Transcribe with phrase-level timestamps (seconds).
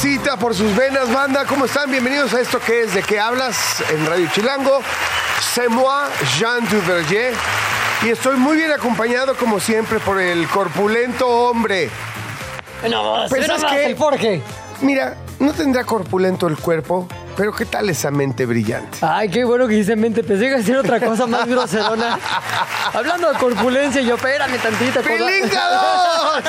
[0.00, 1.44] Transita por sus venas, banda?
[1.44, 1.90] ¿Cómo están?
[1.90, 3.82] Bienvenidos a esto que es ¿De qué hablas?
[3.90, 4.80] En Radio Chilango.
[5.40, 6.04] C'est moi,
[6.38, 7.34] Jean Duverger.
[8.04, 11.90] Y estoy muy bien acompañado, como siempre, por el corpulento hombre.
[12.88, 13.86] No, ¿sabes más qué?
[13.86, 14.40] el Jorge.
[14.82, 18.98] Mira, no tendrá corpulento el cuerpo, pero ¿qué tal esa mente brillante?
[19.00, 20.24] Ay, qué bueno que dice mente.
[20.24, 22.18] Pensé que decir otra cosa más groserona.
[22.92, 25.00] Hablando de corpulencia, yo, espérame tantito.
[25.00, 26.42] cosa- ¡Pilinga 2!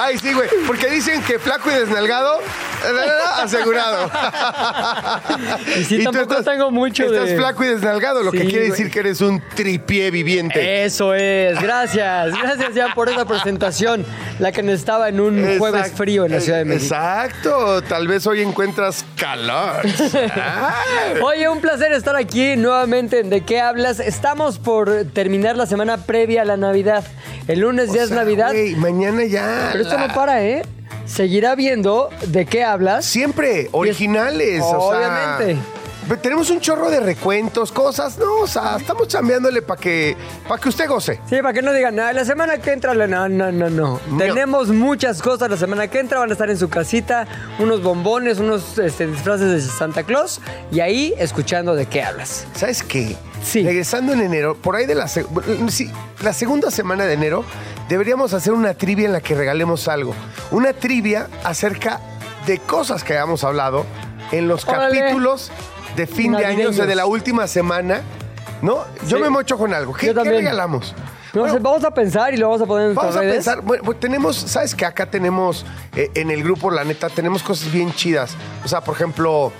[0.00, 2.40] Ay, sí, güey, porque dicen que flaco y desnalgado,
[3.38, 4.10] asegurado.
[5.78, 8.70] Y sí, tú tampoco tengo mucho Estás de- flaco y desnalgado, lo que quiere güey.
[8.70, 10.84] decir que eres un tripié viviente.
[10.84, 12.32] Eso es, gracias.
[12.40, 14.06] Gracias ya por esa presentación.
[14.38, 16.84] La que necesitaba en un jueves frío en la Ciudad de México.
[16.94, 19.82] Exacto, tal vez hoy encuentras calor.
[21.24, 24.00] Oye, un placer estar aquí nuevamente en ¿De qué hablas?
[24.00, 27.04] Estamos por terminar la semana previa a la Navidad.
[27.48, 28.50] El lunes ya es Navidad.
[28.52, 29.70] güey, mañana ya.
[29.72, 30.62] Pero esto la- no para, ¿eh?
[31.06, 33.04] Seguirá viendo ¿De qué hablas?
[33.04, 34.62] Siempre, originales.
[34.62, 34.78] o sea,
[35.38, 35.62] Obviamente.
[36.20, 40.16] Tenemos un chorro de recuentos, cosas, no, o sea, estamos chambeándole para que,
[40.48, 41.20] para que usted goce.
[41.28, 42.12] Sí, para que no digan nada.
[42.12, 44.00] La semana que entra, no, no, no, no.
[44.08, 44.18] No.
[44.18, 46.18] Tenemos muchas cosas la semana que entra.
[46.18, 47.26] Van a estar en su casita,
[47.58, 50.40] unos bombones, unos este, disfraces de Santa Claus.
[50.70, 52.46] Y ahí escuchando de qué hablas.
[52.54, 53.16] ¿Sabes qué?
[53.42, 53.62] Sí.
[53.62, 55.90] Regresando en enero, por ahí de la, sí,
[56.22, 57.44] la segunda semana de enero,
[57.88, 60.14] deberíamos hacer una trivia en la que regalemos algo.
[60.50, 62.00] Una trivia acerca
[62.46, 63.84] de cosas que hayamos hablado
[64.32, 64.98] en los Órale.
[64.98, 65.50] capítulos
[65.96, 68.02] de fin de año, o sea, de la última semana.
[68.62, 68.84] ¿No?
[69.08, 69.22] Yo Sí.
[69.22, 69.92] me mocho con algo.
[69.92, 70.36] ¿Qué, Yo qué también.
[70.44, 70.94] regalamos?
[71.34, 73.34] No, Bueno, vamos a pensar y lo vamos a poner en Vamos a redes.
[73.36, 75.64] pensar, bueno, pues tenemos, ¿sabes que Acá tenemos,
[75.96, 78.36] eh, en el grupo, la neta, tenemos cosas bien chidas.
[78.64, 79.50] O sea, por ejemplo,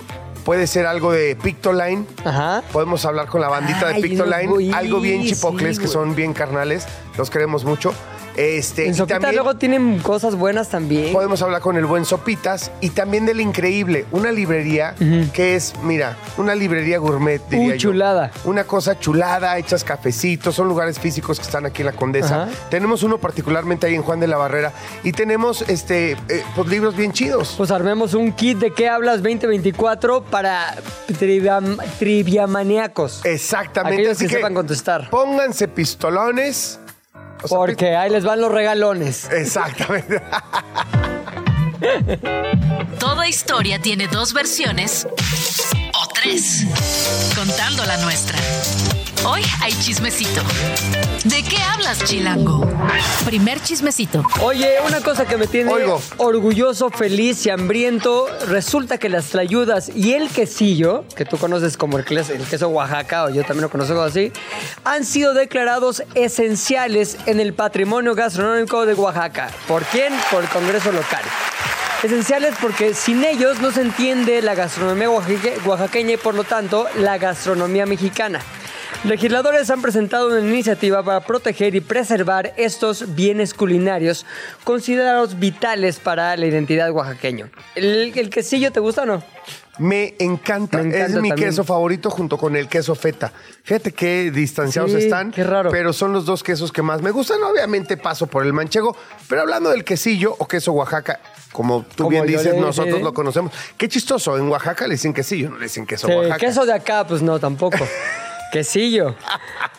[0.45, 2.07] puede ser algo de Pictoline.
[2.25, 2.63] Ajá.
[2.73, 4.45] Podemos hablar con la bandita Ay, de Pictoline.
[4.47, 5.93] no, güey, algo bien chipocles, sí, que güey.
[5.93, 6.87] son bien carnales.
[7.17, 7.93] Los queremos mucho.
[8.37, 11.13] Este, En y Sopita también luego tienen cosas buenas también.
[11.13, 12.71] podemos hablar con el buen Sopitas.
[12.81, 14.95] Y también del Increíble, una librería
[15.33, 17.91] que es, mira, una librería gourmet, diría yo.
[17.91, 18.31] chulada.
[18.45, 22.49] Una cosa chulada, hechas cafecitos, son lugares físicos que están aquí en la Condesa.
[22.71, 24.73] Tenemos uno particularmente ahí en Juan de la Barrera
[25.03, 27.55] y tenemos este eh, pues libros bien chidos.
[27.57, 30.75] Pues armemos un kit de qué hablas 2024 para
[31.19, 31.61] trivia,
[31.99, 33.25] triviamaníacos.
[33.25, 33.95] Exactamente.
[34.01, 35.11] Aquellos así que sepan contestar.
[35.11, 36.79] Pónganse pistolones.
[37.43, 39.29] O sea, Porque ahí les van los regalones.
[39.31, 40.23] Exactamente.
[42.99, 45.07] Toda historia tiene dos versiones
[45.95, 46.65] o tres,
[47.35, 48.39] contando la nuestra.
[49.25, 50.43] Hoy hay chismecito.
[51.25, 52.67] ¿De qué hablas, Chilango?
[53.25, 54.25] Primer chismecito.
[54.41, 56.03] Oye, una cosa que me tiene Oigo.
[56.17, 61.99] orgulloso, feliz y hambriento, resulta que las tlayudas y el quesillo, que tú conoces como
[61.99, 64.33] el, el queso Oaxaca, o yo también lo conozco así,
[64.85, 69.51] han sido declarados esenciales en el patrimonio gastronómico de Oaxaca.
[69.69, 70.13] ¿Por quién?
[70.31, 71.23] Por el Congreso local.
[72.03, 76.89] Esenciales porque sin ellos no se entiende la gastronomía oaxaque- oaxaqueña y por lo tanto
[76.99, 78.41] la gastronomía mexicana.
[79.05, 84.25] Legisladores han presentado una iniciativa para proteger y preservar estos bienes culinarios
[84.63, 87.51] considerados vitales para la identidad oaxaqueña.
[87.75, 89.23] ¿El, el quesillo te gusta o no?
[89.79, 90.79] Me encanta.
[90.79, 91.49] Me encanta es mi también.
[91.49, 93.33] queso favorito junto con el queso feta.
[93.65, 95.33] Fíjate qué distanciados Sí, están.
[95.33, 95.71] qué raro.
[95.71, 97.43] Pero son los dos quesos que más me gustan.
[97.43, 98.97] Obviamente paso por el manchego.
[99.29, 101.19] Pero hablando del quesillo o queso Oaxaca,
[101.51, 103.53] como tú Como bien dices, le- nosotros lo conocemos.
[103.77, 104.39] Qué chistoso.
[104.39, 106.39] En Oaxaca le dicen quesillo, no le dicen queso Sí, Oaxaca.
[106.39, 107.79] queso de acá, pues no, tampoco.
[108.53, 109.17] quesillo.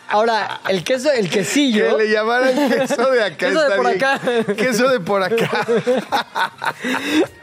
[0.08, 1.96] Ahora, el queso, el quesillo.
[1.96, 3.36] Que le llamaran queso de acá.
[3.36, 4.04] Queso de por bien.
[4.04, 4.20] acá.
[4.54, 5.66] Queso de por acá.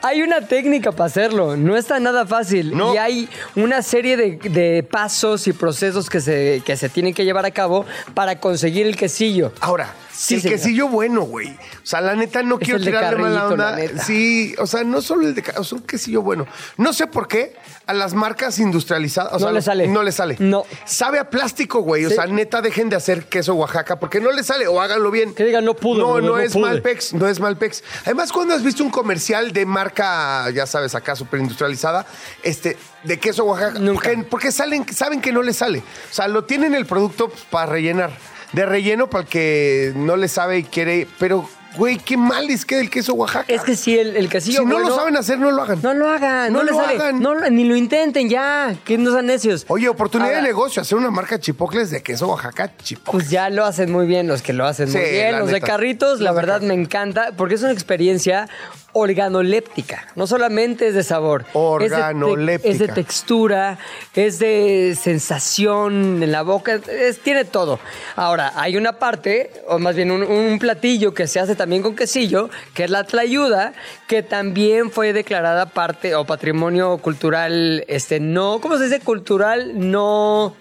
[0.03, 2.75] Hay una técnica para hacerlo, no está nada fácil.
[2.77, 2.93] No.
[2.93, 7.23] Y hay una serie de, de pasos y procesos que se, que se tienen que
[7.25, 9.53] llevar a cabo para conseguir el quesillo.
[9.61, 10.57] Ahora, Sí, el señor.
[10.57, 11.49] quesillo bueno, güey.
[11.49, 13.77] O sea, la neta no Es quiero tirarle mala onda.
[14.03, 16.45] Sí, o sea, no solo el de o sea, un quesillo bueno.
[16.77, 17.55] No sé por qué
[17.87, 19.87] a las marcas industrializadas, o No sea, le sale.
[19.87, 20.35] No le sale.
[20.39, 20.63] No.
[20.85, 22.05] Sabe a plástico, güey.
[22.05, 25.33] O sea, neta dejen de hacer queso Oaxaca porque no le sale o háganlo bien.
[25.33, 26.63] Que digan, no pudo, No, no, no es pude.
[26.63, 27.83] Malpex, no es Malpex.
[28.05, 32.05] Además, cuando has visto un comercial de marca, ya sabes, acá súper industrializada,
[32.43, 34.09] este, de queso Oaxaca, Nunca.
[34.09, 35.79] porque, porque salen, saben que no le sale.
[35.79, 38.11] O sea, lo tienen el producto pues, para rellenar.
[38.53, 42.65] De relleno para el que no le sabe y quiere, pero güey, qué mal les
[42.65, 43.45] queda el queso Oaxaca.
[43.47, 45.79] Es que si el, el quesillo si no bueno- lo saben hacer, no lo hagan.
[45.81, 46.99] No lo hagan, no, No les lo sale.
[46.99, 47.19] hagan.
[47.21, 49.63] No ni lo intenten ya, que no sean necios.
[49.69, 53.11] Oye, oportunidad Ahora, de negocio, hacer una marca chipocles de queso Oaxaca chipocles.
[53.23, 55.39] Pues ya lo hacen muy bien los que lo hacen muy bien.
[55.39, 58.49] Los de carritos, la verdad me encanta porque es una experiencia
[58.93, 60.07] organoléptica.
[60.15, 61.41] No solamente es de sabor.
[61.41, 62.69] es de te- Organoléptica.
[62.69, 63.77] Es de, textura,
[64.15, 67.79] es de sensación en la boca, es- tiene todo.
[68.15, 71.95] Ahora, hay una parte, o más bien un, un platillo que se hace también con
[71.95, 73.73] quesillo, que es la tlayuda,
[74.07, 78.99] que también fue declarada parte o patrimonio cultural, este, no, ¿cómo se dice?
[78.99, 80.55] Cultural no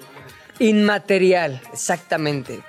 [0.58, 2.60] inmaterial, exactamente.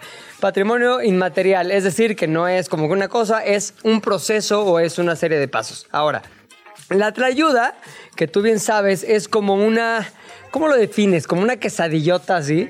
[0.42, 4.98] Patrimonio inmaterial, es decir, que no es como una cosa, es un proceso o es
[4.98, 5.88] una serie de pasos.
[5.92, 6.24] Ahora,
[6.90, 7.76] la tlayuda,
[8.18, 10.10] que tú bien sabes, es como una,
[10.50, 11.28] ¿cómo lo defines?
[11.28, 12.68] Como una quesadillota así.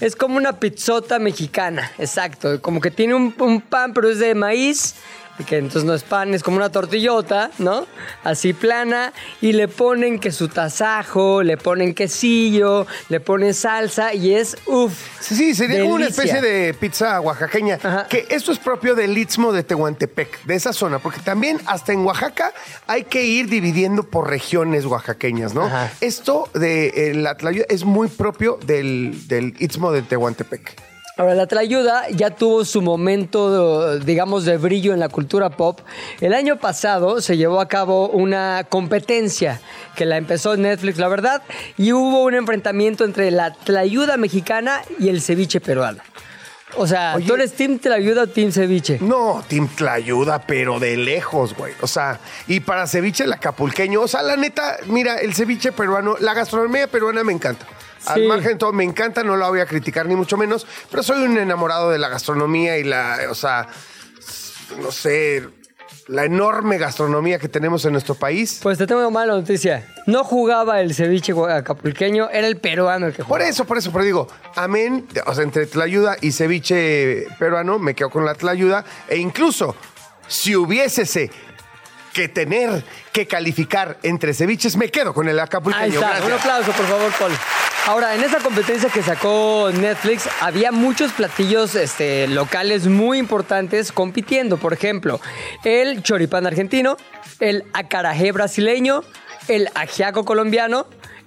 [0.00, 2.60] Es como una pizzota mexicana, exacto.
[2.60, 4.96] Como que tiene un, un pan, pero es de maíz,
[5.44, 7.86] que entonces no es pan, es como una tortillota, ¿no?
[8.24, 14.34] Así plana, y le ponen que su tasajo, le ponen quesillo, le ponen salsa, y
[14.34, 14.92] es uff.
[15.20, 16.24] Sí, sí, sería como una Delicia.
[16.24, 17.78] especie de pizza oaxaqueña.
[17.82, 18.06] Ajá.
[18.08, 22.00] Que esto es propio del Istmo de Tehuantepec, de esa zona, porque también hasta en
[22.00, 22.52] Oaxaca
[22.86, 25.64] hay que ir dividiendo por regiones oaxaqueñas, ¿no?
[25.64, 25.90] Ajá.
[26.00, 30.80] Esto de eh, la tlayuda es muy propio del, del Istmo de Tehuantepec.
[31.18, 35.80] Ahora, la tlayuda ya tuvo su momento, digamos, de brillo en la cultura pop.
[36.22, 39.60] El año pasado se llevó a cabo una competencia
[39.94, 41.42] que la empezó Netflix, la verdad,
[41.76, 46.02] y hubo un enfrentamiento entre la tlayuda mexicana y el ceviche peruano.
[46.76, 47.26] O sea, Oye.
[47.26, 48.98] ¿tú eres Team Tlayuda o Team Ceviche?
[49.02, 51.74] No, Team Tlayuda, pero de lejos, güey.
[51.82, 54.00] O sea, y para ceviche el acapulqueño.
[54.00, 57.66] O sea, la neta, mira, el ceviche peruano, la gastronomía peruana me encanta.
[58.06, 61.02] Al margen de todo, me encanta, no la voy a criticar ni mucho menos, pero
[61.02, 63.68] soy un enamorado de la gastronomía y la, o sea,
[64.80, 65.48] no sé,
[66.08, 68.60] la enorme gastronomía que tenemos en nuestro país.
[68.62, 69.88] Pues te tengo mala noticia.
[70.06, 73.38] No jugaba el ceviche acapulqueño, era el peruano el que jugaba.
[73.44, 77.94] Por eso, por eso, pero digo, amén, o sea, entre tlayuda y ceviche peruano, me
[77.94, 79.76] quedo con la tlayuda, e incluso,
[80.26, 81.30] si hubiésese
[82.12, 85.84] que tener que calificar entre ceviches, me quedo con el acapulqueño.
[85.84, 86.26] Ahí está, Gracias.
[86.26, 87.32] un aplauso, por favor, Paul.
[87.86, 94.56] Ahora, en esa competencia que sacó Netflix, había muchos platillos este, locales muy importantes compitiendo.
[94.56, 95.20] Por ejemplo,
[95.64, 96.96] el choripán argentino,
[97.40, 99.02] el acarajé brasileño,
[99.48, 100.86] el ajiaco colombiano,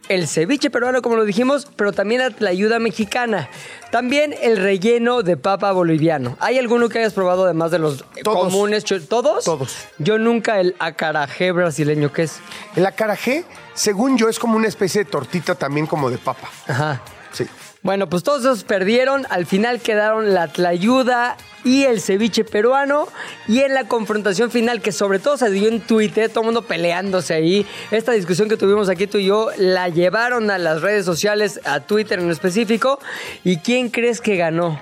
[0.10, 3.50] el ceviche peruano, como lo dijimos, pero también la tlayuda mexicana.
[3.92, 6.38] También el relleno de papa boliviano.
[6.40, 8.46] ¿Hay alguno que hayas probado además de los Todos.
[8.46, 8.84] comunes?
[9.08, 9.46] ¿Todos?
[9.46, 9.76] Todos.
[9.98, 12.40] Yo nunca el acarajé brasileño, ¿qué es?
[12.76, 16.50] El acarajé, según yo, es como una especie de tortita también como de papa.
[16.68, 17.02] Ajá.
[17.32, 17.46] Sí.
[17.86, 19.28] Bueno, pues todos esos perdieron.
[19.30, 23.08] Al final quedaron la tlayuda y el ceviche peruano.
[23.48, 26.64] Y en la confrontación final, que sobre todo se dio en Twitter, todo el mundo
[26.64, 27.64] peleándose ahí.
[27.92, 31.82] Esta discusión que tuvimos aquí tú y yo, la llevaron a las redes sociales, a
[31.82, 32.98] Twitter en específico.
[33.44, 34.82] ¿Y quién crees que ganó?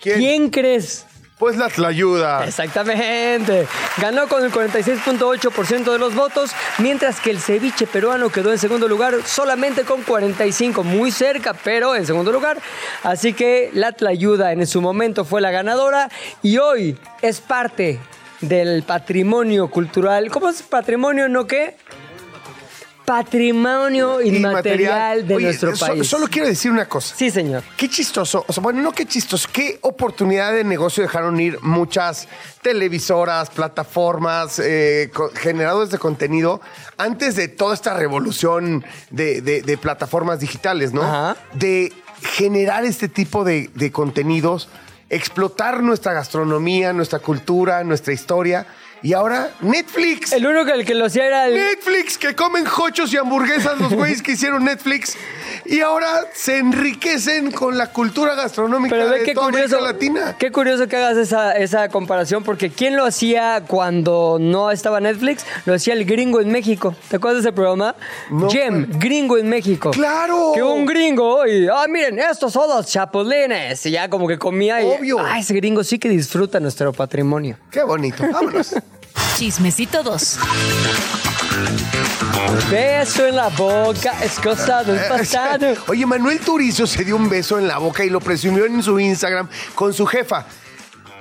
[0.00, 0.18] ¿Quién?
[0.20, 1.06] ¿Quién crees?
[1.40, 2.44] Pues la tlayuda.
[2.44, 3.66] Exactamente.
[3.96, 8.86] Ganó con el 46.8% de los votos, mientras que el ceviche peruano quedó en segundo
[8.86, 12.58] lugar solamente con 45, muy cerca, pero en segundo lugar.
[13.04, 16.10] Así que la Tlayuda en su momento fue la ganadora
[16.42, 17.98] y hoy es parte
[18.42, 20.30] del patrimonio cultural.
[20.30, 21.74] ¿Cómo es patrimonio, no qué?
[23.10, 26.06] Patrimonio inmaterial de Oye, nuestro so- país.
[26.06, 27.12] solo quiero decir una cosa.
[27.16, 27.64] Sí, señor.
[27.76, 32.28] Qué chistoso, o sea, bueno, no qué chistoso, qué oportunidad de negocio dejaron ir muchas
[32.62, 36.60] televisoras, plataformas, eh, generadores de contenido
[36.98, 41.02] antes de toda esta revolución de, de- de plataformas digitales, ¿no?
[41.02, 41.36] Ajá.
[41.54, 44.68] De generar este tipo de, de contenidos,
[45.08, 48.66] explotar nuestra gastronomía, nuestra cultura, nuestra historia.
[49.02, 50.32] Y ahora Netflix.
[50.32, 53.78] El único que el que lo hacía era el, Netflix, que comen jochos y hamburguesas
[53.80, 55.16] los güeyes que hicieron Netflix.
[55.64, 59.92] Y ahora se enriquecen con la cultura gastronómica Pero ve de qué toda curioso, América
[59.92, 60.36] Latina.
[60.38, 65.44] qué curioso que hagas esa, esa comparación, porque ¿quién lo hacía cuando no estaba Netflix?
[65.66, 66.94] Lo hacía el gringo en México.
[67.08, 67.94] ¿Te acuerdas de ese programa?
[68.30, 69.90] No, Gem, gringo en México.
[69.92, 70.52] ¡Claro!
[70.54, 73.84] Que un gringo y, ah, miren, estos son los chapulines.
[73.86, 75.18] Y ya como que comía y, Obvio.
[75.20, 77.56] ah, ese gringo sí que disfruta nuestro patrimonio.
[77.70, 78.24] Qué bonito.
[78.32, 78.74] Vámonos.
[79.36, 80.38] Chismecito 2.
[82.70, 85.74] Beso en la boca es cosa del pasado.
[85.88, 88.98] Oye, Manuel Turizo se dio un beso en la boca y lo presumió en su
[89.00, 90.44] Instagram con su jefa.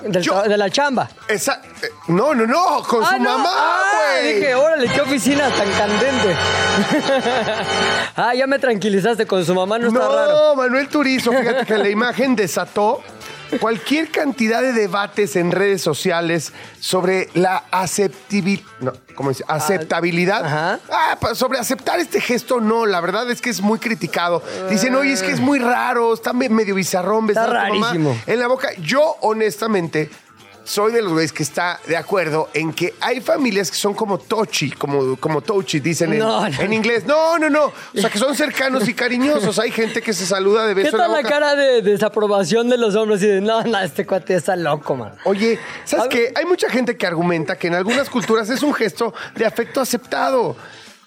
[0.01, 1.09] Del Yo- tra- de la chamba.
[1.27, 3.37] Esa, eh, no, no, no, con Ah, su no.
[3.37, 3.51] mamá.
[3.55, 3.81] Ah,
[4.21, 4.35] güey.
[4.35, 6.35] Dije, órale, qué oficina tan candente.
[8.15, 10.55] ah, ya me tranquilizaste con su mamá, no está No, raro.
[10.55, 13.01] Manuel Turizo, fíjate que la imagen desató
[13.59, 19.43] cualquier cantidad de debates en redes sociales sobre la aceptibil- no, ¿cómo dice?
[19.47, 20.45] aceptabilidad.
[20.45, 20.79] Ajá.
[20.91, 24.43] Ah, pa- sobre aceptar este gesto, no, la verdad es que es muy criticado.
[24.69, 28.15] Dicen, oye, es que es muy raro, está me- medio bizarrón Está rarísimo.
[28.27, 28.69] en la boca.
[28.83, 30.11] Yo, honestamente,
[30.63, 34.17] soy de los güeyes que está de acuerdo en que hay familias que son como
[34.17, 36.61] touchy, como, como touchy, dicen en, No, no.
[36.61, 37.05] en inglés.
[37.05, 37.65] No, no, no.
[37.65, 39.57] O sea, que son cercanos y cariñosos.
[39.59, 41.29] Hay gente que se saluda de ¿Qué beso en la tal la boca.
[41.29, 43.21] cara de desaprobación de los hombres?
[43.23, 45.13] Y de, no, no, este cuate está loco, man.
[45.25, 46.31] Oye, ¿sabes qué?
[46.35, 50.55] Hay mucha gente que argumenta que en algunas culturas es un gesto de afecto aceptado,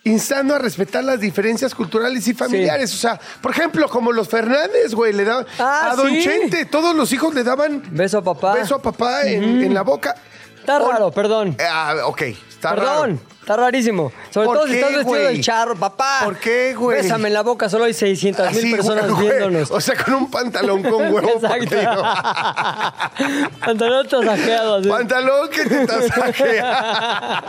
[0.05, 2.93] instando a respetar las diferencias culturales y familiares.
[2.93, 6.23] O sea, por ejemplo, como los Fernández, güey, le daban Ah, a Don sí.
[6.23, 8.55] Chente, todos los hijos le daban Beso a papá.
[8.55, 10.15] beso a papá en, en la boca.
[10.63, 11.57] Está raro, perdón.
[11.61, 13.19] Ah, ok, está Perdón, raro.
[13.41, 14.13] está rarísimo.
[14.31, 15.25] Sobre ¿Por todo si qué, estás vestido güey?
[15.35, 16.21] del charro, papá.
[16.23, 17.03] ¿Por qué, güey?
[17.03, 19.73] Bésame en la boca, solo hay 600 mil Así, personas güey, viéndonos.
[19.73, 21.49] O sea, con un pantalón con huevo Exacto.
[21.77, 22.05] partido.
[23.65, 24.89] Pantalón tasajeado así.
[24.89, 27.45] Pantalón que te tasajea.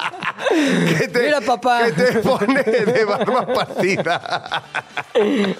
[0.97, 1.85] que te, Mira, papá.
[1.85, 4.63] Que te pone de barba partida.
[5.13, 5.55] Ay,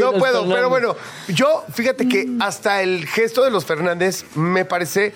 [0.00, 0.54] no los puedo, Fernández.
[0.54, 0.96] pero bueno,
[1.28, 5.14] yo fíjate que hasta el gesto de los Fernández me parece.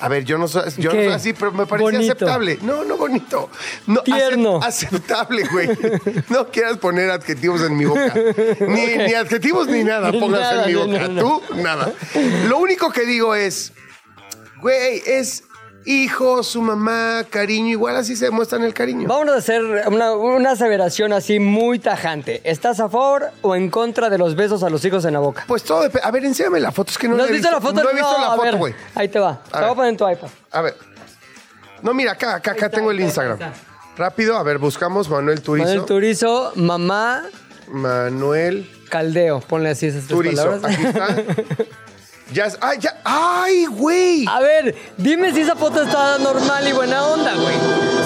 [0.00, 2.12] A ver, yo no soy, yo no soy así, pero me parece Bonito.
[2.12, 2.58] aceptable.
[2.62, 3.50] No, no bonito.
[3.88, 4.60] No, Tierno.
[4.60, 5.68] acep- aceptable, güey.
[6.28, 8.14] No quieras poner adjetivos en mi boca.
[8.60, 11.08] Ni, ni adjetivos ni nada Ni pongas nada, en mi boca.
[11.08, 11.40] no, no.
[11.48, 11.92] Tú, nada.
[12.46, 13.72] Lo único que digo es,
[14.60, 15.42] güey, es
[15.88, 17.70] hijo, su mamá, cariño.
[17.70, 19.08] Igual así se demuestran el cariño.
[19.08, 22.42] Vamos a hacer una, una aseveración así muy tajante.
[22.44, 25.44] ¿Estás a favor o en contra de los besos a los hijos en la boca?
[25.48, 26.06] Pues todo depende.
[26.06, 26.90] A ver, enséñame la foto.
[26.90, 27.82] Es que no, ¿No la he visto la foto?
[27.82, 28.74] No he visto la a foto, güey.
[28.94, 29.42] Ahí te va.
[29.42, 29.62] Te ver.
[29.62, 30.28] voy a poner en tu iPad.
[30.52, 30.76] A ver.
[31.82, 33.38] No, mira, acá, acá, acá está, tengo el Instagram.
[33.96, 35.68] Rápido, a ver, buscamos Manuel Turizo.
[35.68, 37.24] Manuel Turizo, mamá,
[37.68, 39.40] Manuel caldeo.
[39.40, 40.44] Ponle así esas tres Turizo.
[40.44, 40.64] palabras.
[40.74, 41.06] Aquí está.
[42.32, 43.00] ya, es- ay, ya.
[43.04, 44.24] ¡Ay, güey!
[44.28, 47.54] A ver, dime si esa foto está normal y buena onda, güey.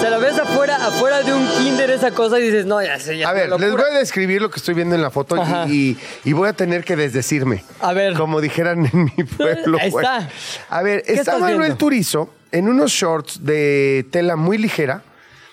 [0.01, 3.17] Se la ves afuera, afuera de un kinder esa cosa y dices, no, ya sé,
[3.17, 5.35] ya A ver, les voy a describir lo que estoy viendo en la foto
[5.67, 7.63] y, y voy a tener que desdecirme.
[7.79, 8.13] A ver.
[8.15, 9.77] Como dijeran en mi pueblo.
[9.79, 10.05] Ahí güey.
[10.05, 10.29] está.
[10.69, 11.77] A ver, ¿Qué está Manuel viendo?
[11.77, 15.01] Turizo en unos shorts de tela muy ligera,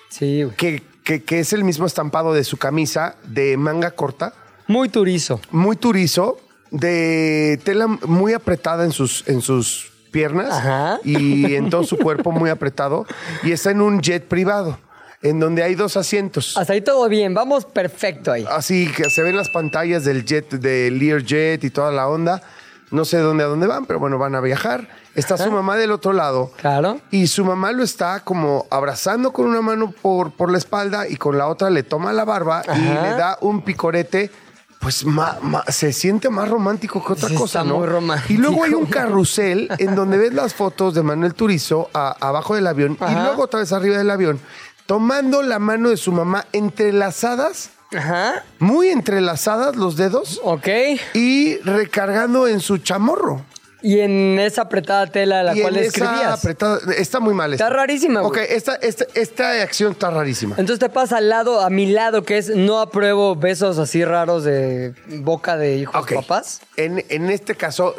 [0.09, 0.57] Sí, güey.
[0.57, 4.35] que, que- que es el mismo estampado de su camisa de manga corta,
[4.67, 5.41] Muy turizo.
[5.51, 6.39] muy turizo,
[6.71, 11.01] de tela muy apretada en sus, en sus piernas Ajá.
[11.05, 13.07] y en todo su cuerpo muy apretado,
[13.43, 14.79] y está en un jet privado,
[15.23, 16.57] en donde hay dos asientos.
[16.57, 18.45] Hasta ahí todo bien, vamos perfecto ahí.
[18.51, 22.43] Así que se ven las pantallas del jet, del Learjet y toda la onda.
[22.91, 24.89] No sé dónde a dónde van, pero bueno, van a viajar.
[25.15, 26.51] Está su mamá del otro lado.
[26.57, 27.01] Claro.
[27.13, 31.15] Y su mamá lo está como abrazando con una mano por, por la espalda y
[31.15, 34.33] con la otra le toma la barba y le da un picorete.
[34.81, 37.79] Pues ma- ma- se siente más romántico que otra cosa, está ¿no?
[37.79, 38.33] muy romántico.
[38.33, 42.55] Y luego hay un carrusel en donde ves las fotos de Manuel Turizo a- abajo
[42.55, 44.41] del avión y luego otra vez arriba del avión,
[44.87, 48.43] tomando la mano de su mamá entrelazadas Ajá.
[48.59, 50.67] muy entrelazadas los dedos Ok.
[51.15, 53.43] y recargando en su chamorro.
[53.83, 56.39] Y en esa apretada tela a la y cual en esa escribías.
[56.39, 57.53] apretada, está muy mal.
[57.53, 58.47] Está rarísima, Ok, güey.
[58.51, 60.57] esta, esta, esta acción está rarísima.
[60.59, 64.45] Entonces te pasa al lado, a mi lado, que es no apruebo besos así raros
[64.45, 66.15] de boca de hijos Ok.
[66.15, 66.61] papás.
[66.77, 67.95] En, en este caso,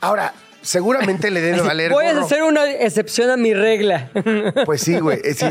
[0.00, 0.32] ahora,
[0.66, 1.92] seguramente le debe valer.
[1.92, 2.26] Voy a gorro.
[2.26, 4.10] hacer una excepción a mi regla.
[4.64, 5.20] Pues sí, güey.
[5.34, 5.44] sí.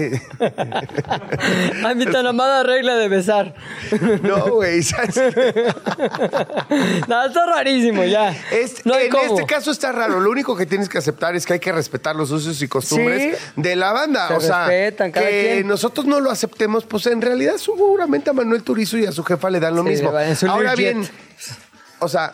[1.85, 3.55] a mi tan amada regla de besar.
[4.21, 4.81] No, güey.
[7.07, 8.35] no, está rarísimo ya.
[8.51, 9.23] Es- no hay en cómo.
[9.23, 10.19] este caso está raro.
[10.19, 13.37] Lo único que tienes que aceptar es que hay que respetar los usos y costumbres
[13.37, 13.51] Sí.
[13.55, 14.27] de la banda.
[14.27, 15.67] Se o sea, respetan cada que quien.
[15.67, 19.49] nosotros no lo aceptemos, pues en realidad seguramente a Manuel Turizo y a su jefa
[19.49, 20.11] le dan lo mismo.
[20.49, 21.07] Ahora bien,
[21.99, 22.33] o sea,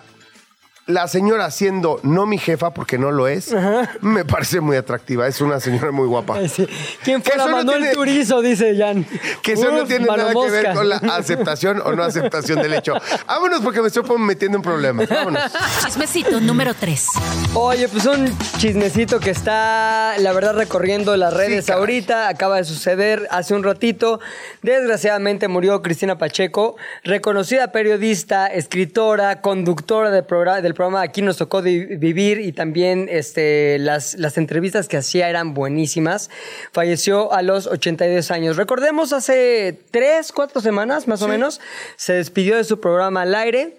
[0.94, 3.54] la señora siendo no mi jefa porque no lo es,
[4.02, 5.28] me parece muy atractiva.
[5.28, 6.38] Es una señora muy guapa.
[6.48, 6.68] Sí.
[7.04, 8.42] ¿Quién Que fuera Manuel tiene- Turizo?
[8.42, 9.06] Dice Jan.
[9.42, 12.94] Que eso no tiene nada que ver con la aceptación o no aceptación del hecho.
[13.28, 15.08] Vámonos porque me estoy metiendo en problemas.
[15.10, 15.42] Vámonos.
[15.86, 17.06] Chismecito número 3.
[17.54, 22.28] Oye, pues un chismecito que está, la verdad, recorriendo las redes ahorita.
[22.28, 24.20] Acaba de suceder hace un ratito.
[24.62, 31.62] Desgraciadamente murió Cristina Pacheco, reconocida periodista, escritora, conductora del programa, del programa Aquí nos tocó
[31.62, 36.30] vivir y también este, las, las entrevistas que hacía eran buenísimas.
[36.72, 38.58] Falleció a los 82 años.
[38.58, 41.62] Recordemos, hace tres, cuatro semanas más o menos,
[41.96, 43.78] se despidió de su programa al aire.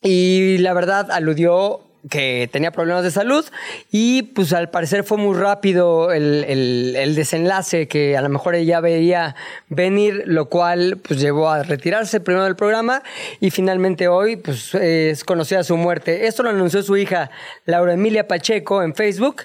[0.00, 3.44] Y la verdad aludió que tenía problemas de salud
[3.90, 8.54] y pues al parecer fue muy rápido el, el- el desenlace que a lo mejor
[8.54, 9.34] ella veía
[9.68, 13.02] venir, lo cual pues llevó a retirarse primero del programa
[13.40, 16.26] y finalmente hoy pues es conocida su muerte.
[16.26, 17.30] Esto lo anunció su hija
[17.66, 19.42] Laura Emilia Pacheco en Facebook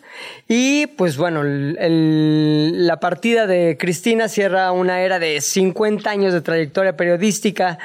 [0.48, 6.42] y pues bueno, el- la partida de Cristina cierra una era de 50 años de
[6.42, 7.78] trayectoria periodística.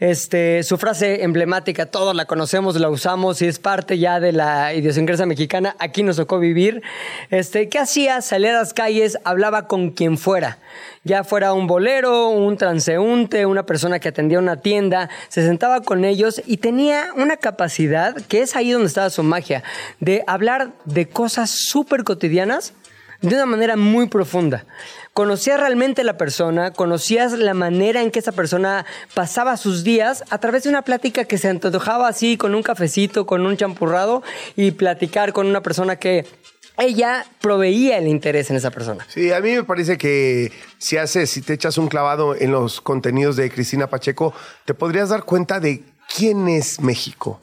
[0.00, 4.74] Este, su frase emblemática, todos la conocemos, la usamos y es parte ya de la
[4.74, 5.76] idiosincrasia mexicana.
[5.78, 6.82] Aquí nos tocó vivir.
[7.30, 8.20] Este, ¿Qué hacía?
[8.22, 10.58] Salía a las calles, hablaba con quien fuera.
[11.04, 16.04] Ya fuera un bolero, un transeúnte, una persona que atendía una tienda, se sentaba con
[16.04, 19.62] ellos y tenía una capacidad, que es ahí donde estaba su magia,
[20.00, 22.72] de hablar de cosas súper cotidianas
[23.20, 24.64] de una manera muy profunda.
[25.14, 30.38] Conocías realmente la persona, conocías la manera en que esa persona pasaba sus días a
[30.38, 34.24] través de una plática que se antojaba así, con un cafecito, con un champurrado
[34.56, 36.26] y platicar con una persona que
[36.78, 39.06] ella proveía el interés en esa persona.
[39.08, 42.80] Sí, a mí me parece que si haces, si te echas un clavado en los
[42.80, 47.40] contenidos de Cristina Pacheco, te podrías dar cuenta de quién es México.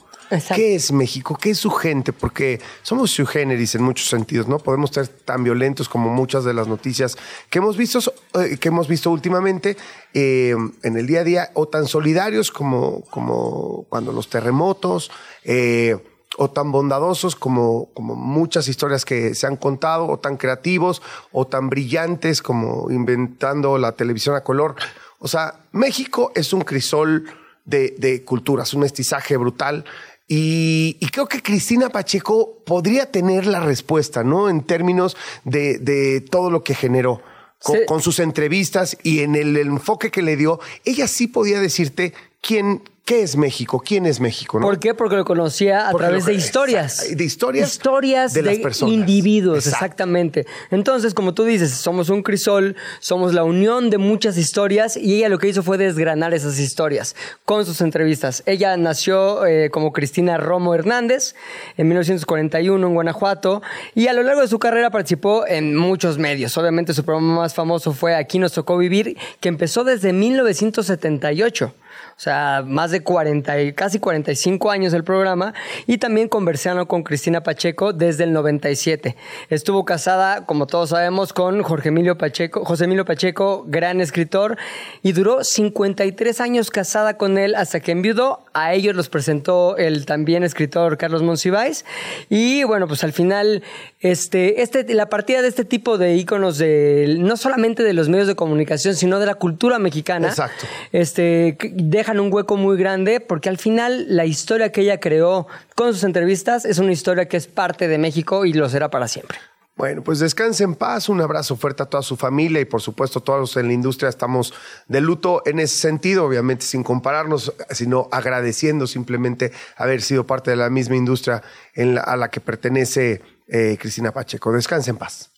[0.56, 1.38] ¿Qué es México?
[1.40, 2.14] ¿Qué es su gente?
[2.14, 4.60] Porque somos sui generis en muchos sentidos, ¿no?
[4.60, 7.18] Podemos ser tan violentos como muchas de las noticias
[7.50, 8.00] que hemos visto,
[8.40, 9.76] eh, que hemos visto últimamente
[10.14, 15.12] eh, en el día a día, o tan solidarios como, como cuando los terremotos,
[15.44, 15.98] eh,
[16.38, 21.02] o tan bondadosos como, como muchas historias que se han contado, o tan creativos,
[21.34, 24.76] o tan brillantes como inventando la televisión a color.
[25.20, 27.26] O sea, México es un crisol
[27.64, 29.86] de culturas, un mestizaje brutal.
[30.34, 34.48] Y, y creo que Cristina Pacheco podría tener la respuesta, ¿no?
[34.50, 37.22] En términos de, de todo lo que generó.
[37.62, 37.82] Con, Sí.
[37.86, 42.82] con sus entrevistas y en el, enfoque que le dio, ella sí podía decirte quién,
[43.12, 44.65] qué es México, quién es México, ¿no?
[44.65, 44.94] ¿Por qué?
[44.94, 47.15] Porque lo conocía a Porque través lo- de historias.
[47.18, 48.94] de historias Historias de de, las personas.
[48.94, 49.86] individuos, Exacto.
[49.86, 50.46] exactamente.
[50.70, 55.27] Entonces, como tú dices, somos un crisol, somos la unión de muchas historias y ella
[55.27, 58.44] lo que hizo fue desgranar esas historias con sus entrevistas.
[58.46, 61.36] Ella nació eh, como Cristina Romo Hernández
[61.75, 63.62] en 1941 en Guanajuato
[63.94, 66.58] y a lo largo de su carrera participó en muchos medios.
[66.58, 71.74] Obviamente su programa más famoso fue Aquí nos tocó vivir, que empezó desde 1978.
[72.12, 75.54] O sea, más de 40, y casi 45 años el programa.
[75.88, 79.15] Y también conversando con Cristina Pacheco desde el 97.
[79.50, 84.58] Estuvo casada, como todos sabemos, con Jorge Emilio Pacheco, José Emilio Pacheco, gran escritor.
[85.02, 88.45] Y duró 53 años casada con él hasta que enviudó.
[88.54, 91.86] A ellos los presentó el también escritor Carlos Monsiváis.
[92.30, 93.63] Y bueno, pues al final,
[94.00, 98.28] este, este, la partida de este tipo de íconos, de, no solamente de los medios
[98.28, 100.65] de comunicación, sino de la cultura mexicana Exacto.
[100.91, 101.71] este, que
[102.02, 106.04] dejan un hueco muy grande porque al final la historia que ella creó con sus
[106.04, 109.38] entrevistas es una historia que es parte de México y lo será para siempre.
[109.78, 113.22] Bueno, pues descanse en paz, un abrazo fuerte a toda su familia y por supuesto
[113.22, 114.54] todos en la industria estamos
[114.88, 120.58] de luto en ese sentido, obviamente sin compararnos, sino agradeciendo simplemente haber sido parte de
[120.58, 121.42] la misma industria
[121.74, 124.52] en la- a la que pertenece eh, Cristina Pacheco.
[124.52, 125.32] Descanse en paz.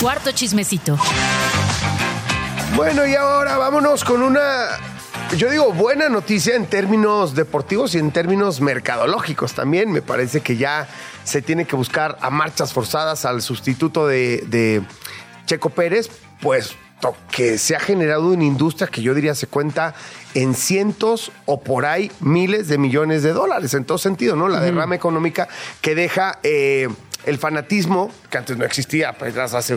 [0.00, 0.98] Cuarto chismecito.
[2.76, 4.66] Bueno, y ahora vámonos con una,
[5.36, 9.90] yo digo, buena noticia en términos deportivos y en términos mercadológicos también.
[9.90, 10.88] Me parece que ya
[11.24, 14.82] se tiene que buscar a marchas forzadas al sustituto de, de
[15.46, 16.08] Checo Pérez,
[16.40, 16.76] puesto
[17.30, 19.94] que se ha generado una industria que yo diría se cuenta
[20.34, 24.48] en cientos o por ahí miles de millones de dólares, en todo sentido, ¿no?
[24.48, 25.48] La derrama económica
[25.80, 26.88] que deja eh,
[27.26, 29.76] el fanatismo, que antes no existía, pues hace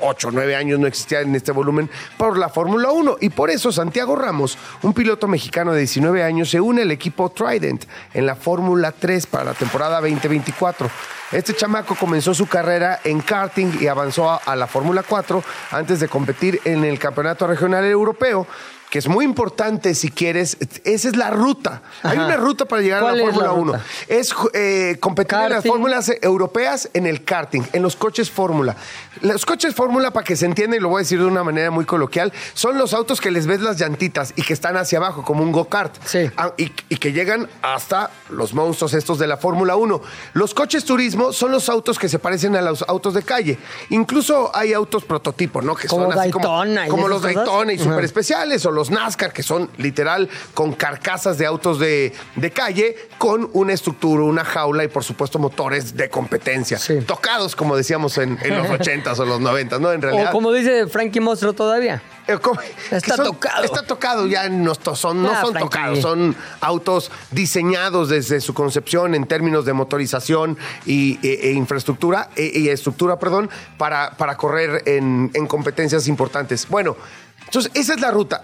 [0.00, 3.18] 8 o 9 años no existía en este volumen por la Fórmula 1.
[3.20, 7.30] Y por eso Santiago Ramos, un piloto mexicano de 19 años, se une al equipo
[7.30, 10.90] Trident en la Fórmula 3 para la temporada 2024.
[11.32, 16.08] Este chamaco comenzó su carrera en karting y avanzó a, la Fórmula 4 antes de
[16.08, 18.46] competir en el Campeonato Regional Europeo.
[18.90, 21.82] Que es muy importante si quieres, esa es la ruta.
[22.04, 23.72] Hay una ruta para llegar a ¿Cuál la Fórmula 1.
[23.72, 23.84] ruta?
[24.06, 28.76] Es eh, competir en las fórmulas europeas en el karting, en los coches fórmula.
[29.22, 31.70] Los coches fórmula, para que se entienda, y lo voy a decir de una manera
[31.70, 35.22] muy coloquial, son los autos que les ves las llantitas y que están hacia abajo,
[35.24, 35.92] como un go-kart.
[36.04, 36.30] Sí.
[36.36, 40.00] Ah, Y, y que llegan hasta los monstruos estos de la Fórmula 1.
[40.34, 43.58] Los coches turismo son los autos que se parecen a los autos de calle.
[43.90, 45.74] Incluso hay autos prototipo, ¿no?
[45.74, 47.22] Que Como son así Daytona como, como los.
[47.22, 52.12] Daytona y super especiales, o los NASCAR, que son literal con carcasas de autos de,
[52.36, 56.78] de calle, con una estructura, una jaula y por supuesto motores de competencia.
[56.78, 57.00] Sí.
[57.00, 59.90] Tocados, como decíamos en, en los 80s o los 90s, ¿no?
[59.92, 60.28] En realidad.
[60.28, 62.00] O como dice Frankie Mostro todavía.
[62.28, 62.60] Eh, ¿cómo?
[62.90, 63.64] Está son- tocado.
[63.64, 65.68] Está tocado, ya no son, no Ah, son Frankie.
[65.68, 72.30] tocados, son autos diseñados desde su concepción en términos de motorización y, e, e infraestructura,
[72.34, 76.66] e- y estructura, perdón, para, para correr en, en competencias importantes.
[76.68, 76.96] Bueno,
[77.44, 78.42] entonces esa es la ruta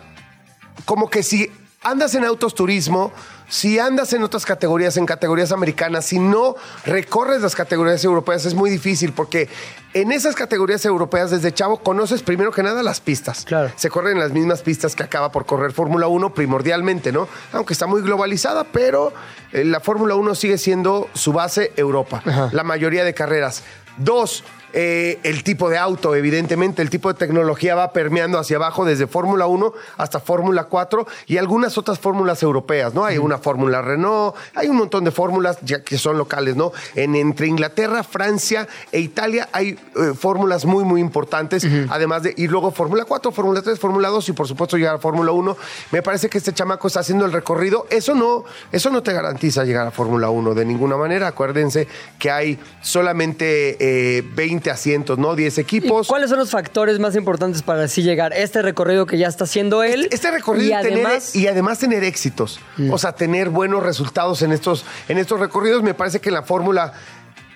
[0.85, 1.51] como que si
[1.83, 3.13] andas en autos turismo,
[3.49, 6.57] si andas en otras categorías, en categorías americanas, si no
[6.87, 9.49] recorres las categorías europeas, es muy difícil porque
[9.93, 13.45] en esas categorías europeas desde chavo conoces primero que nada las pistas.
[13.45, 13.71] Claro.
[13.77, 17.29] Se corren las mismas pistas que acaba por correr Fórmula 1 primordialmente, ¿no?
[17.53, 19.13] Aunque está muy globalizada, pero
[19.53, 23.65] eh, la Fórmula 1 sigue siendo su base Europa, la mayoría de carreras.
[23.99, 28.85] Dos, eh, el tipo de auto, evidentemente, el tipo de tecnología va permeando hacia abajo
[28.85, 33.05] desde Fórmula 1 hasta Fórmula 4 y algunas otras fórmulas europeas, ¿no?
[33.05, 36.73] Hay una Fórmula Renault, hay un montón de fórmulas ya que son locales, ¿no?
[36.95, 42.49] En, entre Inglaterra, Francia e Italia hay eh, fórmulas muy, muy importantes, además de, y
[42.49, 45.57] luego Fórmula 4, Fórmula 3, Fórmula 2 y por supuesto llegar a Fórmula 1.
[45.91, 47.87] Me parece que este chamaco está haciendo el recorrido.
[47.91, 51.29] Eso no, eso no te garantiza llegar a Fórmula 1 de ninguna manera.
[51.29, 51.87] Acuérdense
[52.19, 55.35] que hay solamente eh, 20 asientos, ¿no?
[55.37, 56.07] 10 ¿Y equipos.
[56.09, 58.33] ¿Cuáles son los factores más importantes para así llegar?
[58.33, 60.09] Este recorrido que ya está haciendo él.
[60.11, 61.39] Este recorrido y tener- además, Mm.
[61.39, 62.61] y además tener éxitos.
[62.91, 65.83] O sea, tener buenos resultados en estos, en estos recorridos.
[65.83, 66.93] Me parece que la Fórmula.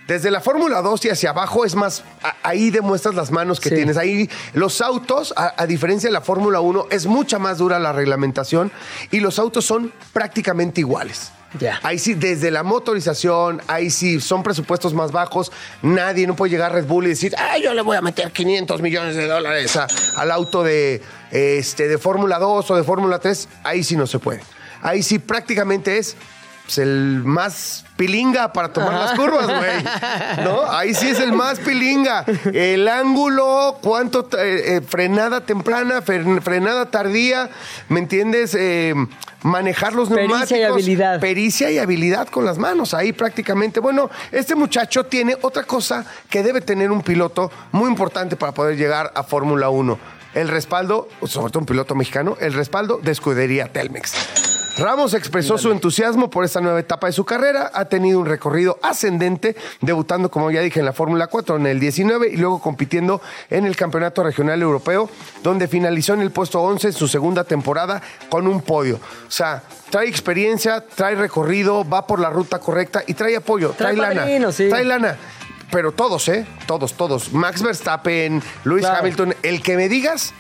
[0.07, 2.05] Desde la Fórmula 2 y hacia abajo es más,
[2.45, 3.75] ahí demuestras las manos que Sí.
[3.75, 3.97] tienes.
[3.97, 7.93] Ahí los autos, a, a diferencia de la Fórmula 1, es mucha más dura la
[7.93, 8.71] reglamentación
[9.11, 11.33] y los autos son prácticamente iguales.
[11.83, 15.53] Ahí sí, desde la motorización, ahí sí, son presupuestos más bajos.
[15.83, 18.31] Nadie, no puede llegar a Red Bull y decir, ah, yo le voy a meter
[18.31, 19.79] 500 millones de dólares
[20.17, 23.49] al auto de, este, de Fórmula 2 o de Fórmula 3.
[23.65, 24.41] Ahí sí no se puede.
[24.83, 26.17] Ahí sí prácticamente es
[26.67, 30.45] pues, el más pilinga para tomar las curvas, güey.
[30.45, 30.71] ¿No?
[30.71, 32.25] Ahí sí es el más pilinga.
[32.53, 37.49] El ángulo, cuánto eh, eh, frenada temprana, fren- frenada tardía,
[37.89, 38.55] ¿me entiendes?
[38.59, 38.95] Eh,
[39.43, 40.73] manejar los Pericia y neumáticos.
[40.73, 41.21] habilidad.
[41.21, 42.93] Pericia y habilidad con las manos.
[42.95, 43.81] Ahí prácticamente.
[43.81, 48.77] Bueno, este muchacho tiene otra cosa que debe tener un piloto muy importante para poder
[48.77, 49.99] llegar a Fórmula 1.
[50.35, 54.13] El respaldo, sobre todo un piloto mexicano, el respaldo de escudería Telmex.
[54.79, 57.71] Ramos expresó su entusiasmo por esta nueva etapa de su carrera.
[57.73, 61.81] Ha tenido un recorrido ascendente, debutando, como ya dije, en la Fórmula 4 en el
[61.81, 65.09] 19 y luego compitiendo en el Campeonato Regional Europeo,
[65.43, 68.97] donde finalizó en el puesto 11 en su segunda temporada con un podio.
[68.97, 73.95] O sea, trae experiencia, trae recorrido, va por la ruta correcta y trae apoyo, Trae
[73.95, 74.21] trae, lana.
[74.23, 74.69] padrino, sí.
[74.69, 75.17] Trae lana.
[75.71, 76.47] Pero todos, ¿eh?
[76.67, 77.33] Todos, todos.
[77.33, 78.99] Max Verstappen, Claro.
[78.99, 80.33] Hamilton, el que me digas,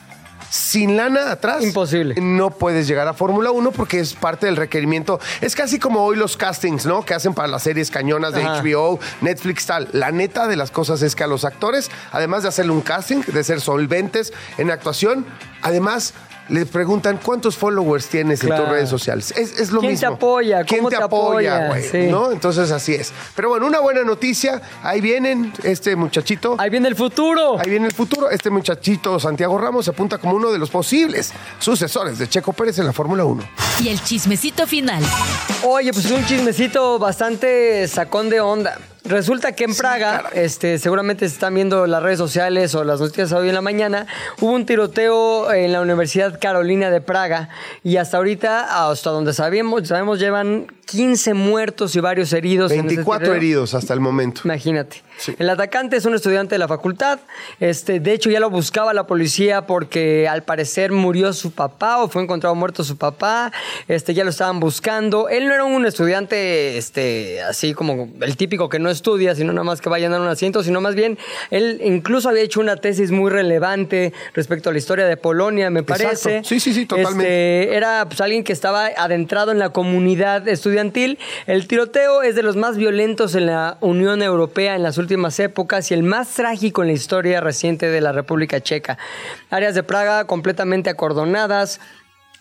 [0.51, 1.63] sin lana atrás.
[1.63, 2.15] Imposible.
[2.21, 5.21] No puedes llegar a Fórmula 1 porque es parte del requerimiento.
[5.41, 7.05] Es casi como hoy los castings, ¿no?
[7.05, 8.63] Que hacen para las series cañonas de Ajá.
[8.63, 9.89] HBO, Netflix, tal.
[9.93, 13.23] La neta de las cosas es que a los actores, además de hacerle un casting,
[13.27, 15.27] de ser solventes en actuación,
[15.63, 16.15] además
[16.49, 19.33] les preguntan cuántos followers tienes en tus redes sociales.
[19.37, 20.09] Es, es lo ¿Quién mismo.
[20.09, 20.65] te apoya?
[20.65, 21.69] ¿Quién ¿Cómo te te apoya, apoya?
[21.69, 21.83] güey?
[21.83, 22.11] Sí.
[22.11, 22.31] ¿No?
[22.33, 23.13] Entonces así es.
[23.35, 24.61] Pero bueno, una buena noticia.
[24.83, 26.57] Ahí vienen este muchachito.
[26.59, 27.59] ahí viene el futuro.
[27.59, 28.31] Ahí viene el futuro.
[28.31, 32.79] Este muchachito Santiago Ramos se apunta como uno de los posibles sucesores de Checo Pérez
[32.79, 33.43] en la Fórmula 1.
[33.83, 35.03] Y el chismecito final.
[35.65, 38.79] Oye, pues un chismecito bastante sacón de onda.
[39.09, 40.45] Resulta que en Praga, caray.
[40.45, 44.07] este, seguramente se están viendo las redes sociales o las noticias hoy en la mañana,
[44.40, 47.49] hubo un tiroteo en la Universidad Carolina de Praga
[47.85, 52.71] y hasta ahorita, hasta donde sabemos, sabemos llevan 15 muertos y varios heridos.
[52.71, 53.37] en ese 24 tiroteo.
[53.37, 54.42] heridos hasta el momento.
[54.45, 55.03] Imagínate.
[55.19, 55.35] Sí.
[55.38, 57.19] El atacante es un estudiante de la facultad.
[57.59, 62.09] Este, de hecho, ya lo buscaba la policía porque al parecer murió su papá o
[62.09, 63.51] fue encontrado muerto su papá.
[63.88, 65.29] Este, ya lo estaban buscando.
[65.29, 69.65] Él no era un estudiante, este, así como el típico que no estudia, sino nada
[69.65, 71.19] más que va a llenar un asiento, sino más bien
[71.51, 75.81] él incluso había hecho una tesis muy relevante respecto a la historia de Polonia, me
[75.81, 76.05] Exacto.
[76.05, 76.45] parece.
[76.45, 77.63] Sí, sí, sí, totalmente.
[77.63, 81.19] Este, era pues, alguien que estaba adentrado en la comunidad estudiantil.
[81.47, 85.91] El tiroteo es de los más violentos en la Unión Europea en las últimas épocas
[85.91, 88.99] y el más trágico en la historia reciente de la República Checa.
[89.51, 91.81] Áreas de Praga completamente acordonadas.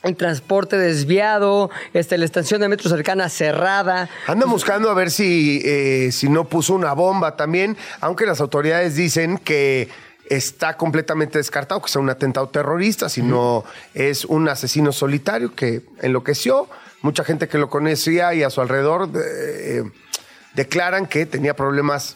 [0.05, 4.07] El transporte desviado, este, la estación de metro cercana cerrada.
[4.27, 8.95] Andan buscando a ver si, eh, si no puso una bomba también, aunque las autoridades
[8.95, 9.89] dicen que
[10.29, 13.63] está completamente descartado que sea un atentado terrorista, sino
[13.95, 16.69] es un asesino solitario que enloqueció.
[17.01, 19.85] Mucha gente que lo conocía y a su alrededor eh,
[20.53, 22.15] declaran que tenía problemas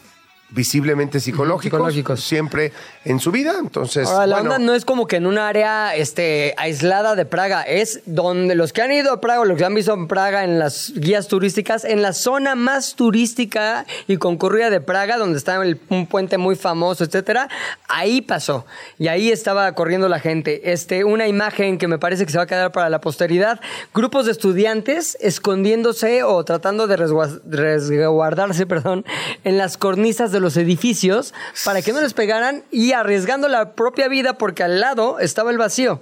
[0.52, 2.20] visiblemente psicológicos, Psicológicos.
[2.22, 2.72] siempre
[3.04, 3.54] en su vida.
[3.60, 7.24] Entonces, Ahora, la bueno, onda no es como que en un área este, aislada de
[7.24, 10.08] Praga, es donde los que han ido a Praga, o los que han visto en
[10.08, 15.38] Praga en las guías turísticas, en la zona más turística y concurrida de Praga, donde
[15.38, 17.48] está el- un puente muy famoso, etcétera,
[17.88, 18.66] ahí pasó.
[18.98, 20.72] Y ahí estaba corriendo la gente.
[20.72, 23.60] Este, una imagen que me parece que se va a quedar para la posteridad.
[23.94, 29.04] Grupos de estudiantes escondiéndose o tratando de resgua- resguardarse, perdón,
[29.44, 31.32] en las cornisas de los edificios
[31.64, 35.58] para que no les pegaran y arriesgando la propia vida porque al lado estaba el
[35.58, 36.00] vacío.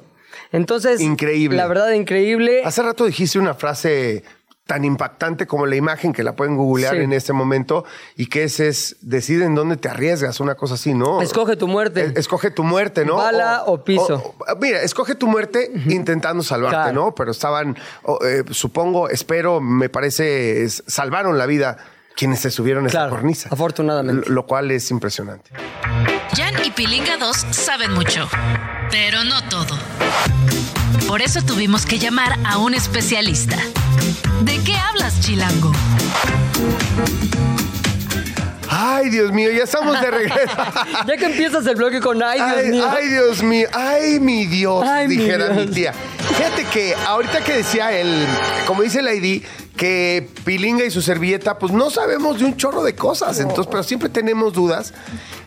[0.53, 1.57] Entonces, Increíble.
[1.57, 2.63] La verdad, increíble.
[2.65, 4.25] Hace rato dijiste una frase
[4.67, 7.01] tan impactante como la imagen que la pueden googlear Sí.
[7.01, 10.93] en este momento y que ese es decide en dónde te arriesgas, una cosa así,
[10.93, 11.23] ¿no?
[11.23, 12.05] Escoge tu muerte.
[12.05, 13.17] Es- Escoge tu muerte, ¿no?
[13.17, 14.35] Bala o piso.
[14.39, 16.93] o- mira, escoge tu muerte intentando salvarte, Claro.
[17.07, 17.15] ¿no?
[17.15, 17.79] Pero estaban,
[18.27, 21.79] eh, supongo, espero, me parece, es- salvaron la vida
[22.19, 23.49] quienes se subieron a esa cornisa.
[23.53, 24.29] afortunadamente.
[24.29, 25.51] Lo, lo cual es impresionante.
[26.37, 28.29] Jan y Pilinga 2 saben mucho,
[28.91, 29.79] pero no todo.
[31.07, 33.57] Por eso tuvimos que llamar a un especialista.
[34.43, 35.73] ¿De qué hablas, Chilango?
[38.71, 40.57] Ay, Dios mío, ya estamos de regreso.
[41.07, 42.89] Ya que empiezas el bloque con ay, Dios Ay, mío.
[42.91, 45.71] ay, Dios mío, ay, mi Dios, Ay, mi dijera mi, Dios.
[45.75, 45.93] tía.
[46.37, 48.27] Fíjate que ahorita que decía él,
[48.67, 49.43] como dice Lady,
[49.77, 53.83] que Pilinga y su servilleta, pues no sabemos de un chorro de cosas, entonces, pero
[53.83, 54.93] siempre tenemos dudas.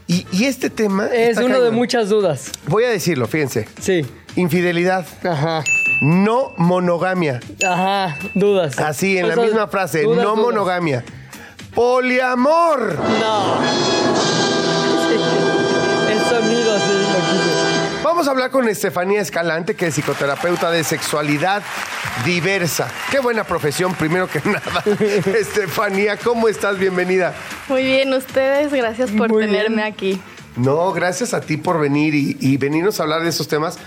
[0.07, 1.05] Y, y este tema.
[1.07, 2.51] es uno de muchas dudas.
[2.67, 3.67] Voy a decirlo, fíjense.
[3.79, 4.05] Sí.
[4.35, 5.63] Infidelidad, Ajá.
[6.01, 7.39] no monogamia.
[7.65, 8.17] Ajá.
[8.33, 8.77] Dudas.
[8.79, 10.45] Así, en la misma frase, dudas, no dudas.
[10.45, 11.03] monogamia.
[11.75, 12.95] Poliamor.
[13.19, 13.57] No.
[15.07, 15.15] Sí.
[16.11, 17.50] El sonido, sí, lo quise.
[18.13, 21.63] Vamos a hablar con Estefanía Escalante, que es psicoterapeuta de sexualidad
[22.25, 22.89] diversa.
[23.09, 24.83] Qué buena profesión, primero que nada.
[25.39, 26.77] Estefanía, ¿cómo estás?
[26.77, 27.33] Bienvenida.
[27.69, 29.87] Muy bien, ustedes, gracias por Muy tenerme bien.
[29.93, 30.21] aquí.
[30.57, 33.79] No, gracias a ti por venir y, y venirnos a hablar de esos temas.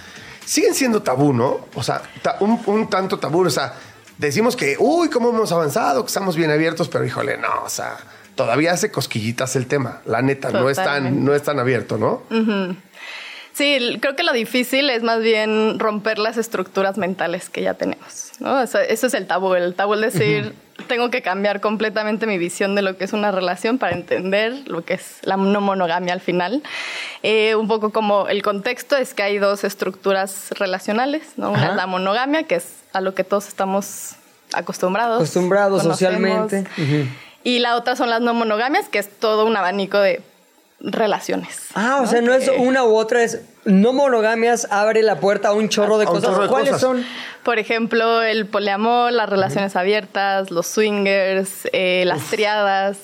[0.46, 1.66] Siguen siendo tabú, ¿no?
[1.74, 3.44] O sea, ta- un, un tanto tabú.
[3.46, 3.74] O sea,
[4.16, 7.98] decimos que, uy, cómo hemos avanzado, que estamos bien abiertos, pero híjole, no, o sea,
[8.36, 10.00] todavía hace cosquillitas el tema.
[10.06, 12.22] La neta, no es, tan, no es tan abierto, ¿no?
[13.54, 18.32] Sí, creo que lo difícil es más bien romper las estructuras mentales que ya tenemos.
[18.40, 18.60] ¿no?
[18.60, 19.54] Eso, eso es el tabú.
[19.54, 20.54] El tabú es decir,
[20.88, 24.84] tengo que cambiar completamente mi visión de lo que es una relación para entender lo
[24.84, 26.64] que es la no monogamia al final.
[27.22, 31.22] Eh, un poco como el contexto es que hay dos estructuras relacionales.
[31.36, 31.50] ¿no?
[31.50, 31.70] Una Ajá.
[31.70, 34.16] es la monogamia, que es a lo que todos estamos
[34.52, 35.18] acostumbrados.
[35.18, 36.64] Acostumbrados socialmente.
[37.44, 40.22] Y la otra son las no monogamias, que es todo un abanico de
[40.84, 41.58] relaciones.
[41.74, 45.52] Ah, o sea, no es una u otra, es no monogamias, abre la puerta a
[45.52, 46.24] un chorro de A cosas.
[46.30, 46.80] chorro de ¿Cuáles cosas.
[46.82, 47.04] son?
[47.42, 52.98] Por ejemplo, el poliamor, las relaciones abiertas, los swingers, eh, las triadas.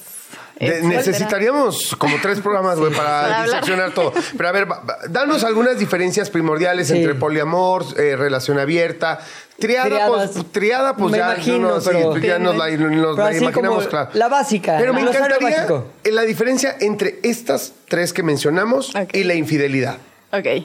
[0.59, 4.13] De- necesitaríamos como tres programas, güey, para, Para diseccionar todo.
[4.37, 4.69] Pero a ver,
[5.09, 6.99] danos algunas diferencias primordiales Sí.
[6.99, 9.21] entre poliamor, eh, relación abierta.
[9.61, 10.31] Triada, Triadas.
[10.33, 13.27] pues, triada, pues Me ya, imagino, no, sí, pero- ya nos la, nos Pero la
[13.29, 14.11] así imaginamos, como claro.
[14.15, 15.87] la básica, Pero me el glosario encantaría básico.
[16.05, 19.11] la diferencia entre estas tres que mencionamos Ok.
[19.15, 19.99] y la infidelidad.
[20.33, 20.65] Ok.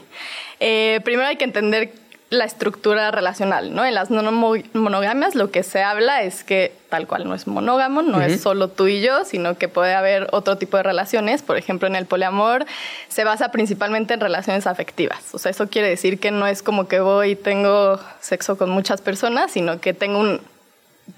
[0.59, 1.91] Eh, primero hay que entender
[2.35, 3.85] la estructura relacional, ¿no?
[3.85, 7.47] En las no mo- monogamias lo que se habla es que tal cual no es
[7.47, 11.41] monógamo, no es solo tú y yo, sino que puede haber otro tipo de relaciones.
[11.41, 12.65] Por ejemplo, en el poliamor
[13.07, 15.19] se basa principalmente en relaciones afectivas.
[15.33, 18.69] O sea, eso quiere decir que no es como que voy y tengo sexo con
[18.69, 20.41] muchas personas, sino que tengo un,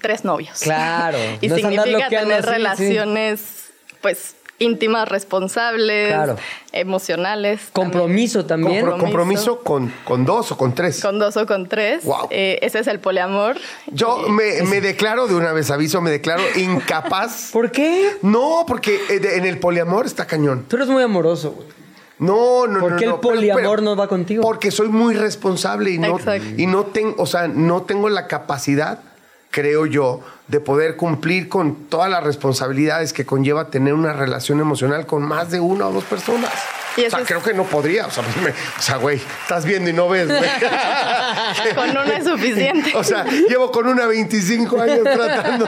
[0.00, 0.60] tres novios.
[0.60, 2.50] Claro, y no significa tener así, sí.
[2.50, 6.36] relaciones, pues, íntimas, responsables, Claro.
[6.72, 7.60] emocionales.
[7.72, 8.84] Compromiso también.
[8.84, 11.00] Compro- compromiso con, con dos o con tres.
[11.00, 12.04] Con dos o con tres.
[12.04, 12.28] Wow.
[12.30, 13.56] Eh, ese es el poliamor.
[13.92, 17.50] Yo Eh, me, me declaro de una vez, aviso, me declaro incapaz.
[17.52, 18.16] ¿Por qué?
[18.22, 20.64] No, porque eh, en el poliamor está cañón.
[20.68, 21.68] Tú eres muy amoroso, güey.
[22.18, 22.98] No, no, ¿Por no.
[22.98, 24.42] qué el pero- poliamor pero- no va contigo?
[24.42, 26.48] Porque soy muy responsable y no, Exacto.
[26.56, 28.98] y no tengo, o sea, no tengo la capacidad,
[29.50, 35.06] creo yo, de poder cumplir con todas las responsabilidades que conlleva tener una relación emocional
[35.06, 36.50] con más de una o dos personas.
[36.96, 38.06] Y O sea, es- creo que no podría.
[38.06, 40.40] O sea, me- o sea, güey, estás viendo y no ves, güey.
[41.74, 42.92] Con una es suficiente.
[42.96, 45.66] O sea, llevo con una 25 años tratando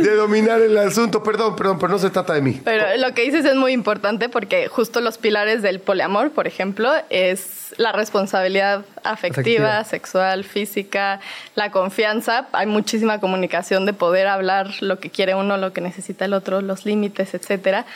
[0.00, 1.22] de dominar el asunto.
[1.22, 2.60] Perdón, perdón, pero no se trata de mí.
[2.64, 6.90] Pero lo que dices es muy importante porque justo los pilares del poliamor, por ejemplo,
[7.10, 9.84] es la responsabilidad afectiva, Afectiva.
[9.84, 11.20] sexual, física,
[11.54, 12.46] la confianza.
[12.52, 16.60] Hay muchísima comunicación de poder hablar lo que quiere uno, lo que necesita el otro,
[16.60, 17.86] los límites, etcétera.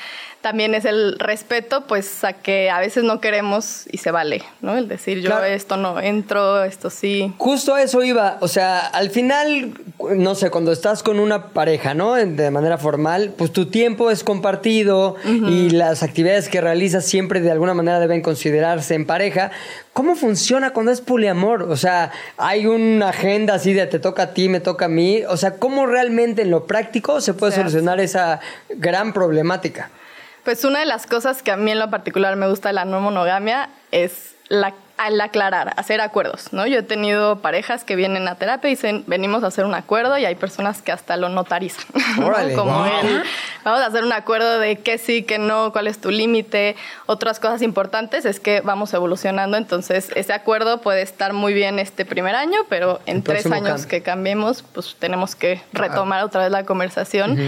[0.40, 4.76] También es el respeto, pues a que a veces no queremos y se vale, ¿no?
[4.76, 5.44] El decir yo Claro.
[5.44, 7.32] esto no entro, esto sí.
[7.38, 8.38] Justo a eso iba.
[8.40, 9.74] O sea, al final,
[10.16, 12.16] no sé, cuando estás con una pareja, ¿no?
[12.16, 17.40] En- De manera formal, pues tu tiempo es compartido y las actividades que realizas siempre
[17.40, 19.52] de alguna manera deben considerarse en pareja.
[19.92, 21.62] ¿Cómo funciona cuando es poliamor?
[21.64, 25.22] O sea, hay una agenda así de te toca a ti, me toca a mí.
[25.28, 29.90] O sea, ¿cómo realmente en lo práctico se puede solucionar esa gran problemática?
[30.44, 32.84] Pues una de las cosas que a mí en lo particular me gusta de la
[32.84, 36.66] no monogamia es la, al aclarar, hacer acuerdos, ¿no?
[36.66, 40.16] Yo he tenido parejas que vienen a terapia y dicen, venimos a hacer un acuerdo
[40.18, 41.84] y hay personas que hasta lo notarizan,
[42.16, 42.84] Como wow.
[43.02, 43.22] el,
[43.64, 46.76] vamos a hacer un acuerdo de qué sí, qué no, cuál es tu límite.
[47.06, 52.04] Otras cosas importantes es que vamos evolucionando, entonces ese acuerdo puede estar muy bien este
[52.04, 53.88] primer año, pero en El tres años cambio.
[53.88, 57.38] que cambiemos, pues tenemos que retomar otra vez la conversación.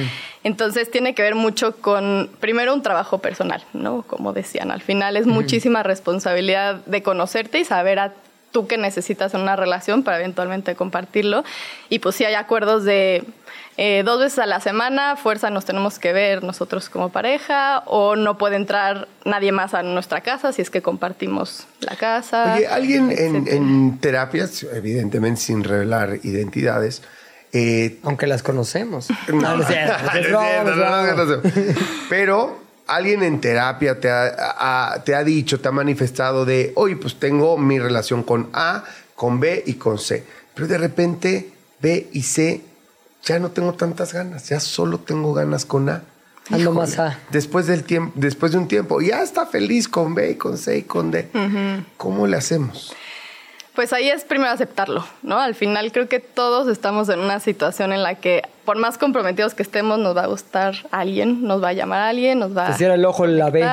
[0.45, 4.03] Entonces tiene que ver mucho con, primero, un trabajo personal, ¿no?
[4.03, 8.13] Como decían, al final es muchísima responsabilidad de conocerte y saber a
[8.53, 11.45] tú qué necesitas en una relación para eventualmente compartirlo.
[11.89, 13.25] Y pues si hay acuerdos de
[13.79, 18.15] eh, dos veces a la semana, fuerza nos tenemos que ver nosotros como pareja, o
[18.15, 22.55] no puede entrar nadie más a nuestra casa si es que compartimos la casa.
[22.55, 27.03] Oye, alguien en, en terapias, evidentemente sin revelar identidades,
[27.55, 29.09] eh, Aunque las conocemos.
[29.33, 31.43] No, no no.
[32.11, 36.97] Pero alguien en terapia te ha, ha- te ha dicho, te ha manifestado de, oye,
[36.97, 40.25] pues tengo mi relación con A, con B y con C.
[40.55, 42.61] Pero de repente B y C
[43.25, 46.03] ya no tengo tantas ganas, ya solo tengo ganas con A.
[46.51, 47.19] Ando más A.
[47.31, 50.77] Después del tiempo, después de un tiempo, ya está feliz con B y con C
[50.79, 51.29] y con D.
[51.97, 52.95] ¿Cómo le hacemos?
[53.75, 55.41] Pues ahí es primero aceptarlo, ¿no?
[55.41, 59.55] Al final creo que todos estamos en una situación en la que por más comprometidos
[59.55, 62.69] que estemos nos va a gustar alguien, nos va a llamar a alguien, nos va
[62.69, 63.65] Te cierra el ojo en la B.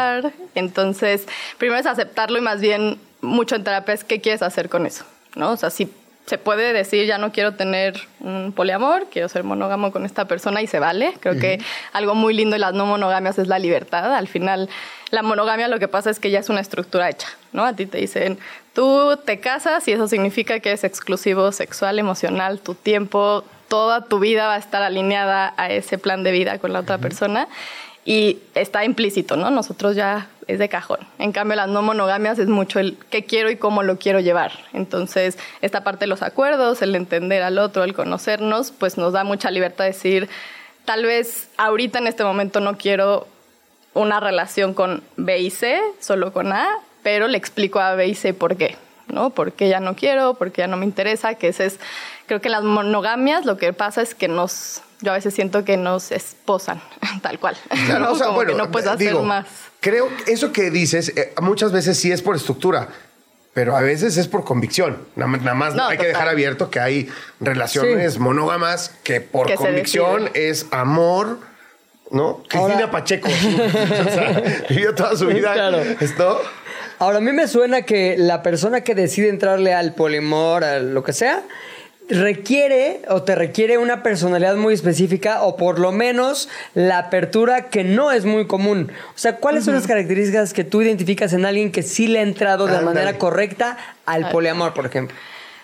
[0.55, 1.27] Entonces,
[1.59, 5.05] primero es aceptarlo y más bien mucho en terapia es qué quieres hacer con eso,
[5.35, 5.51] ¿no?
[5.51, 5.87] O sea, si
[6.25, 10.61] se puede decir ya no quiero tener un poliamor, quiero ser monógamo con esta persona
[10.61, 11.13] y se vale.
[11.19, 11.59] Creo que
[11.93, 14.15] algo muy lindo de las no monogamias es la libertad.
[14.15, 14.69] Al final,
[15.09, 17.65] la monogamia lo que pasa es que ya es una estructura hecha, ¿no?
[17.65, 18.39] A ti te dicen,
[18.73, 24.19] tú te casas y eso significa que es exclusivo sexual, emocional, tu tiempo, toda tu
[24.19, 27.47] vida va a estar alineada a ese plan de vida con la otra persona
[28.03, 29.51] y está implícito, ¿no?
[29.51, 30.99] Nosotros ya es de cajón.
[31.19, 34.51] En cambio, las no monogamias es mucho el qué quiero y cómo lo quiero llevar.
[34.73, 39.23] Entonces, esta parte de los acuerdos, el entender al otro, el conocernos, pues nos da
[39.23, 40.29] mucha libertad de decir,
[40.85, 43.27] tal vez ahorita en este momento no quiero
[43.93, 46.67] una relación con B y C, solo con A,
[47.03, 49.29] pero le explico a B y C por qué, ¿no?
[49.31, 51.79] Por qué ya no quiero, por qué ya no me interesa, que ese es,
[52.27, 55.65] creo que en las monogamias lo que pasa es que nos, yo a veces siento
[55.65, 56.81] que nos esposan,
[57.21, 57.57] tal cual.
[57.85, 58.11] Claro, ¿no?
[58.11, 59.45] o sea, Como bueno, que no puedes hacer digo, más.
[59.79, 62.89] Creo que eso que dices, eh, muchas veces sí es por estructura,
[63.53, 64.97] pero a veces es por convicción.
[65.15, 67.09] Nada, más- nada más No, hay que dejar abierto que hay
[67.41, 68.19] relaciones Sí.
[68.19, 71.39] monógamas que por Que convicción es amor.
[72.11, 72.43] ¿No?
[72.53, 73.27] Ahora- Cristina Pacheco.
[74.07, 75.53] o sea, vivió toda su vida.
[75.53, 75.77] Claro.
[75.99, 76.41] ¿Esto?
[77.01, 81.03] Ahora, a mí me suena que la persona que decide entrarle al polimor, a lo
[81.03, 81.41] que sea,
[82.09, 87.83] requiere o te requiere una personalidad muy específica o por lo menos la apertura que
[87.83, 88.91] no es muy común.
[89.15, 92.21] O sea, ¿cuáles son las características que tú identificas en alguien que sí le ha
[92.21, 92.85] entrado de Ándale.
[92.99, 95.17] manera correcta al poliamor, por ejemplo?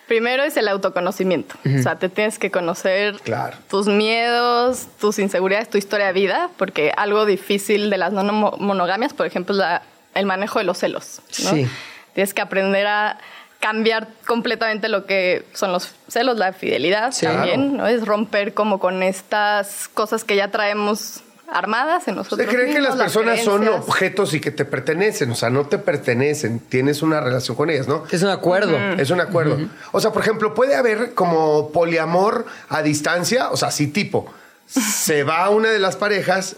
[0.07, 1.53] Primero es el autoconocimiento.
[1.77, 3.57] O sea, te tienes que conocer Claro.
[3.69, 8.55] tus miedos, tus inseguridades, tu historia de vida, porque algo difícil de las no mo-
[8.57, 9.83] monogamias, por ejemplo, es la-
[10.19, 11.21] el manejo de los celos.
[11.43, 11.49] ¿no?
[11.51, 11.67] Sí.
[12.13, 13.17] Tienes que aprender a
[13.59, 17.25] cambiar completamente lo que son los celos, la fidelidad Sí.
[17.25, 17.87] también, ¿no?
[17.87, 22.41] Es romper como con estas cosas que ya traemos armadas en nosotros.
[22.41, 25.31] ¿Usted cree que las personas son objetos y que te pertenecen?
[25.31, 26.59] O sea, no te pertenecen.
[26.59, 28.03] Tienes una relación con ellas, ¿no?
[28.11, 28.77] Es un acuerdo.
[28.97, 29.57] Es un acuerdo.
[29.91, 34.31] O sea, por ejemplo, puede haber como poliamor a distancia, o sea, sí tipo.
[34.67, 36.57] Se va una de las parejas,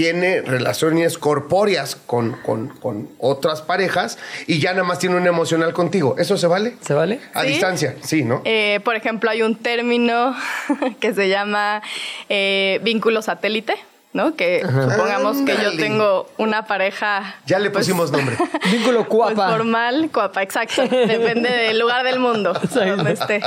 [0.00, 5.74] tiene relaciones corpóreas con, con- con otras parejas y ya nada más tiene un emocional
[5.74, 6.14] contigo.
[6.18, 6.74] ¿Eso se vale?
[6.80, 7.20] ¿Se vale?
[7.34, 7.48] A Sí.
[7.48, 8.40] distancia, sí, ¿no?
[8.46, 10.34] Eh, por ejemplo, hay un término
[11.00, 11.82] que se llama
[12.30, 13.74] eh, vínculo satélite,
[14.14, 14.36] ¿no?
[14.36, 17.34] Que supongamos que yo tengo una pareja.
[17.44, 18.36] ya le pues, pusimos nombre.
[18.72, 19.50] Vínculo pues, cuapa.
[19.50, 20.80] formal, cuapa, exacto.
[20.88, 23.42] Depende del lugar del mundo donde esté.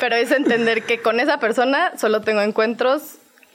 [0.00, 3.02] Pero es entender que con esa persona solo tengo encuentros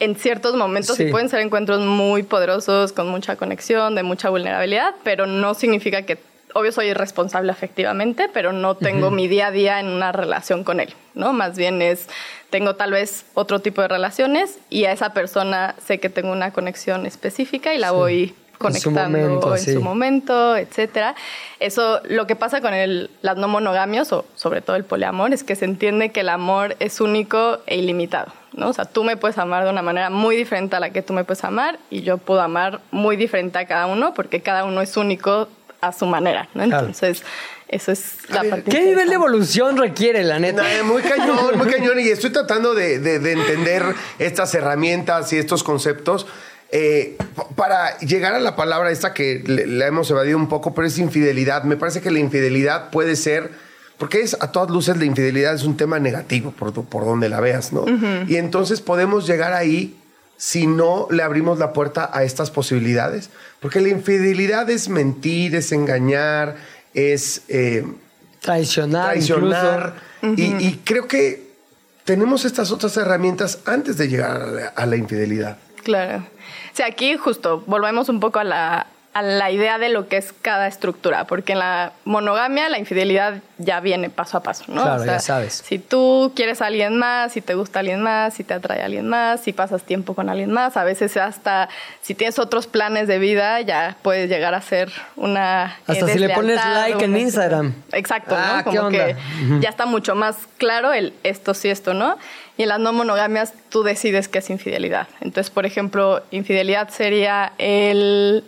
[0.02, 1.04] en ciertos momentos Sí.
[1.04, 6.02] y pueden ser encuentros muy poderosos, con mucha conexión, de mucha vulnerabilidad, pero no significa
[6.02, 6.18] que,
[6.56, 10.80] obvio, soy irresponsable afectivamente, pero no tengo mi día a día en una relación con
[10.80, 11.34] él, ¿no?
[11.34, 12.08] Más bien es,
[12.50, 16.52] tengo tal vez otro tipo de relaciones y a esa persona sé que tengo una
[16.52, 19.74] conexión específica y la voy conectando momento, en sí.
[19.74, 21.16] su momento, etcétera.
[21.60, 25.44] Eso, lo que pasa con el, las no monogamias o sobre todo el poliamor es
[25.44, 28.70] que se entiende que el amor es único e ilimitado, ¿no?
[28.70, 31.14] O sea, tú me puedes amar de una manera muy diferente a la que tú
[31.14, 34.82] me puedes amar y yo puedo amar muy diferente a cada uno porque cada uno
[34.82, 35.48] es único
[35.82, 36.64] a su manera, ¿no?
[36.66, 36.88] Claro.
[36.88, 37.24] Entonces,
[37.68, 40.64] eso es la ver, parte ¿Qué nivel de evolución requiere, la neta?
[40.84, 42.00] Muy cañón, muy cañón.
[42.00, 43.84] Y estoy tratando de, de- de entender
[44.20, 46.28] estas herramientas y estos conceptos.
[46.74, 47.18] eh,
[47.56, 51.64] para llegar a la palabra esta que la hemos evadido un poco, pero es infidelidad.
[51.64, 53.50] Me parece que la infidelidad puede ser,
[54.02, 57.30] porque es a todas luces la infidelidad es un tema negativo por, do- por donde
[57.30, 57.86] la veas, ¿no?
[58.28, 59.96] Y entonces podemos llegar ahí
[60.38, 63.30] si no le abrimos la puerta a estas posibilidades.
[63.60, 66.56] Porque la infidelidad es mentir, es engañar,
[66.96, 67.44] es...
[67.48, 67.86] eh,
[68.42, 69.94] Traicionar, traicionar.
[70.24, 70.42] incluso.
[70.42, 71.52] y, y creo que
[72.04, 75.60] tenemos estas otras herramientas antes de llegar a la, a la infidelidad.
[75.84, 76.24] Claro.
[76.74, 80.16] O sea, aquí justo volvemos un poco a la, a la idea de lo que
[80.18, 84.84] es cada estructura, porque en la monogamia la infidelidad ya viene paso a paso, ¿no?
[84.84, 85.62] Claro, O sea, ya sabes.
[85.66, 88.86] Si tú quieres a alguien más, si te gusta alguien más, si te atrae a
[88.86, 91.68] alguien más, si pasas tiempo con alguien más, a veces hasta
[92.02, 95.78] si tienes otros planes de vida, ya puedes llegar a ser una...
[95.88, 97.74] Hasta si le pones like en Instagram.
[97.92, 98.72] Exacto, Ah, ¿no?
[98.72, 99.08] ¿qué Como onda?
[99.08, 99.16] que
[99.60, 102.18] ya está mucho más claro el esto sí, esto no.
[102.58, 105.08] Y en las no monogamias tú decides qué es infidelidad.
[105.20, 108.44] Entonces, por ejemplo, infidelidad sería el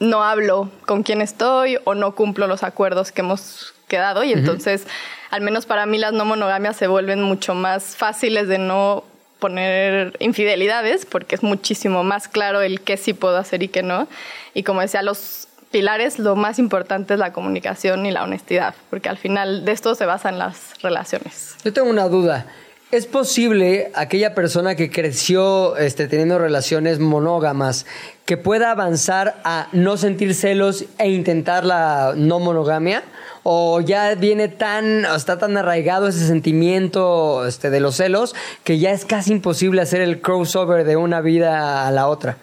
[0.00, 4.24] no hablo con quién estoy o no cumplo los acuerdos que hemos quedado.
[4.24, 4.86] Y entonces,
[5.30, 9.04] al menos para mí, las no monogamias se vuelven mucho más fáciles de no
[9.38, 14.08] poner infidelidades porque es muchísimo más claro el qué sí puedo hacer y qué no.
[14.54, 19.08] Y como decía, los pilares, lo más importante es la comunicación y la honestidad, porque
[19.08, 21.56] al final de esto se basan las relaciones.
[21.64, 22.46] Yo tengo una duda.
[22.90, 27.84] ¿Es posible aquella persona que creció este, teniendo relaciones monógamas
[28.28, 33.02] que pueda avanzar a no sentir celos e intentar la no monogamia?
[33.42, 38.78] ¿O ya viene tan, o está tan arraigado ese sentimiento este, de los celos que
[38.78, 42.36] ya es casi imposible hacer el crossover de una vida a la otra?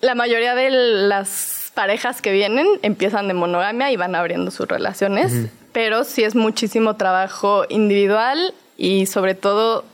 [0.00, 5.50] La mayoría de las parejas que vienen empiezan de monogamia y van abriendo sus relaciones,
[5.72, 9.84] pero sí es muchísimo trabajo individual y sobre todo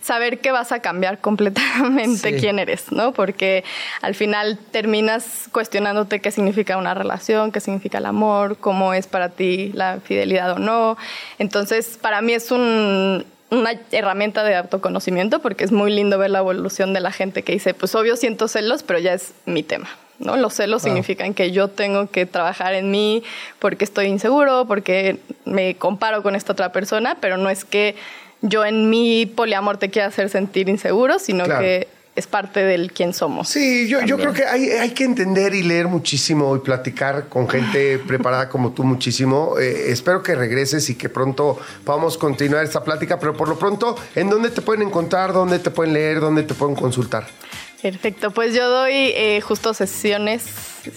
[0.00, 2.36] saber que vas a cambiar completamente Sí.
[2.40, 3.12] quién eres, ¿no?
[3.12, 3.64] Porque
[4.00, 9.28] al final terminas cuestionándote qué significa una relación, qué significa el amor, cómo es para
[9.30, 10.96] ti la fidelidad o no.
[11.38, 16.38] Entonces, para mí es un- una herramienta de autoconocimiento porque es muy lindo ver la
[16.38, 19.88] evolución de la gente que dice, pues obvio siento celos, pero ya es mi tema.
[20.18, 20.36] ¿no?
[20.36, 23.24] Los celos significan que yo tengo que trabajar en mí
[23.58, 27.96] porque estoy inseguro, porque me comparo con esta otra persona, pero no es que
[28.42, 31.60] yo en mi poliamor te quiera hacer sentir inseguro, sino Claro.
[31.60, 33.48] que es parte del quién somos.
[33.48, 37.48] Sí, yo, yo creo que hay, hay que entender y leer muchísimo y platicar con
[37.48, 39.54] gente preparada como tú muchísimo.
[39.58, 43.96] Eh, espero que regreses y que pronto podamos continuar esta plática, pero por lo pronto,
[44.14, 45.32] ¿en dónde te pueden encontrar?
[45.32, 46.20] ¿Dónde te pueden leer?
[46.20, 47.26] ¿Dónde te pueden consultar?
[47.80, 50.44] Perfecto, pues yo doy eh, justo sesiones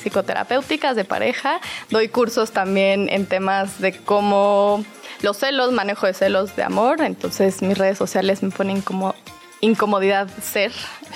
[0.04, 4.84] psicoterapéuticas de pareja, doy cursos también en temas de cómo
[5.22, 9.16] los celos, manejo de celos de amor, entonces mis redes sociales me ponen como
[9.62, 10.72] incomodidad ser,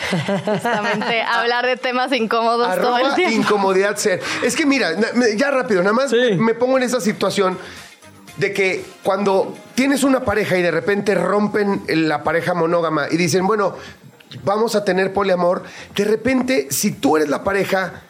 [0.45, 3.35] justamente hablar de temas incómodos todo el tiempo.
[3.35, 4.21] incomodidad ser.
[4.43, 4.91] Es que mira,
[5.35, 6.35] ya rápido, nada más Sí.
[6.37, 7.57] me pongo en esa situación
[8.37, 13.45] de que cuando tienes una pareja y de repente rompen la pareja monógama y dicen,
[13.45, 13.75] bueno,
[14.43, 15.63] vamos a tener poliamor,
[15.95, 18.01] de repente, si tú eres la pareja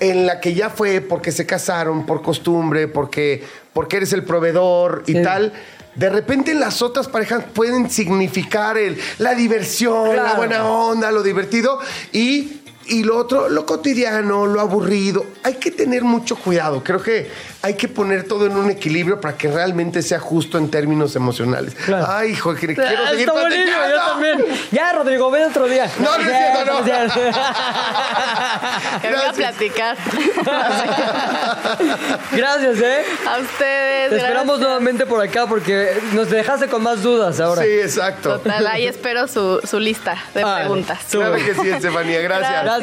[0.00, 5.04] en la que ya fue porque se casaron, por costumbre, porque, porque eres el proveedor
[5.06, 5.22] y Sí.
[5.22, 5.52] tal.
[5.94, 11.78] De repente las otras parejas pueden significar el, la diversión, la buena onda, lo divertido
[12.12, 15.24] y, y lo otro, lo cotidiano, lo aburrido.
[15.42, 16.82] Hay que tener mucho cuidado.
[16.84, 17.30] Creo que
[17.62, 21.74] hay que poner todo en un equilibrio para que realmente sea justo en términos emocionales.
[21.74, 22.06] Claro.
[22.08, 24.44] Ay, hijo, que quiero Ah, seguir Está buenísimo, yo también.
[24.70, 25.90] Ya, Rodrigo, ven otro día.
[25.98, 26.78] No, no es cierto, no.
[26.78, 27.20] es cierto.
[29.00, 29.96] Que venga a platicar.
[32.32, 33.04] Gracias, ¿eh?
[33.26, 34.10] a ustedes.
[34.10, 34.60] Te esperamos gracias.
[34.60, 37.62] nuevamente por acá porque nos dejaste con más dudas ahora.
[37.62, 38.38] Sí, exacto.
[38.38, 40.64] Total, ahí espero su, su lista de Vale.
[40.64, 40.98] preguntas.
[41.10, 42.20] Claro que sí, Estefanía.
[42.20, 42.50] Gracias.
[42.50, 42.73] Gracias.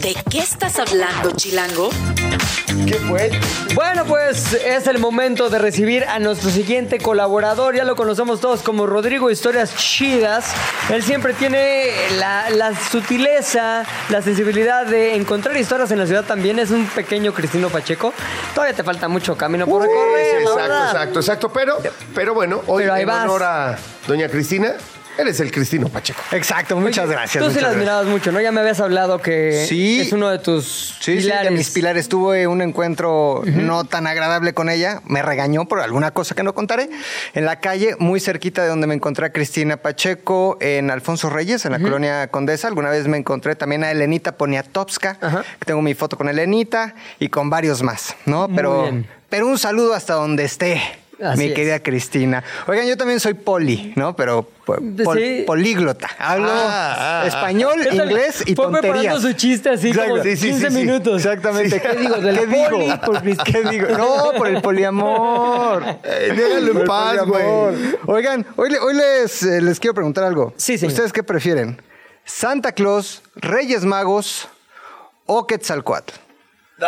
[0.00, 1.88] ¿De qué estás hablando, Chilango?
[2.86, 3.30] ¿Qué fue?
[3.74, 7.74] Bueno, pues es el momento de recibir a nuestro siguiente colaborador.
[7.74, 10.52] Ya lo conocemos todos como Rodrigo Historias Chidas.
[10.90, 11.86] Él siempre tiene
[12.18, 16.58] la, la sutileza, la sensibilidad de encontrar historias en la ciudad también.
[16.58, 18.12] Es un pequeño Cristino Pacheco.
[18.54, 20.26] Todavía te falta mucho camino por recorrer.
[20.38, 21.48] Sí, exacto, exacto, exacto.
[21.52, 21.78] Pero,
[22.14, 23.24] pero bueno, hoy Pero ahí en vas.
[23.24, 24.74] honor a doña Cristina,
[25.18, 26.20] Eres el Cristino Pacheco.
[26.32, 27.44] Exacto, muchas Oye, gracias.
[27.44, 27.76] Tú sí muchas la gracias.
[27.76, 28.40] admirabas mucho, ¿no?
[28.40, 30.00] Ya me habías hablado que Sí.
[30.00, 31.50] es uno de tus Sí, sí, pilares.
[31.50, 32.08] de mis pilares.
[32.08, 35.02] Tuve un encuentro no tan agradable con ella.
[35.04, 36.88] Me regañó por alguna cosa que no contaré.
[37.34, 41.64] En la calle, muy cerquita de donde me encontré a Cristina Pacheco, en Alfonso Reyes,
[41.66, 42.68] en la colonia Condesa.
[42.68, 45.18] Alguna vez me encontré también a Elenita Poniatowska,
[45.58, 48.48] que tengo mi foto con Elenita y con varios más, ¿no?
[48.48, 49.06] Muy Pero, bien.
[49.28, 50.80] pero un saludo hasta donde esté.
[51.22, 51.54] Así mi es.
[51.54, 52.42] querida Cristina.
[52.66, 54.16] Oigan, yo también soy poli, ¿no?
[54.16, 55.44] Pero po- pol- Sí.
[55.46, 56.08] políglota.
[56.18, 58.92] Hablo Ah, ah, español, inglés y tonterías.
[58.94, 60.10] preparando su chiste así Exacto.
[60.10, 60.80] como Sí, sí, 15 sí, sí.
[60.84, 61.16] minutos.
[61.24, 61.80] Exactamente.
[61.80, 62.16] ¿Qué digo?
[62.16, 62.70] Del ¿Qué digo?
[62.70, 63.44] poli por Cristina.
[63.44, 63.86] ¿Qué digo?
[63.98, 65.84] No, por el poliamor.
[66.04, 67.44] Eh, déjalo en paz, güey.
[68.06, 70.52] Oigan, hoy, le- hoy les, eh, les quiero preguntar algo.
[70.56, 70.92] Sí, señor.
[70.92, 71.80] ¿Ustedes qué prefieren?
[72.24, 74.48] ¿Santa Claus, Reyes Magos
[75.26, 76.14] o Quetzalcoatl?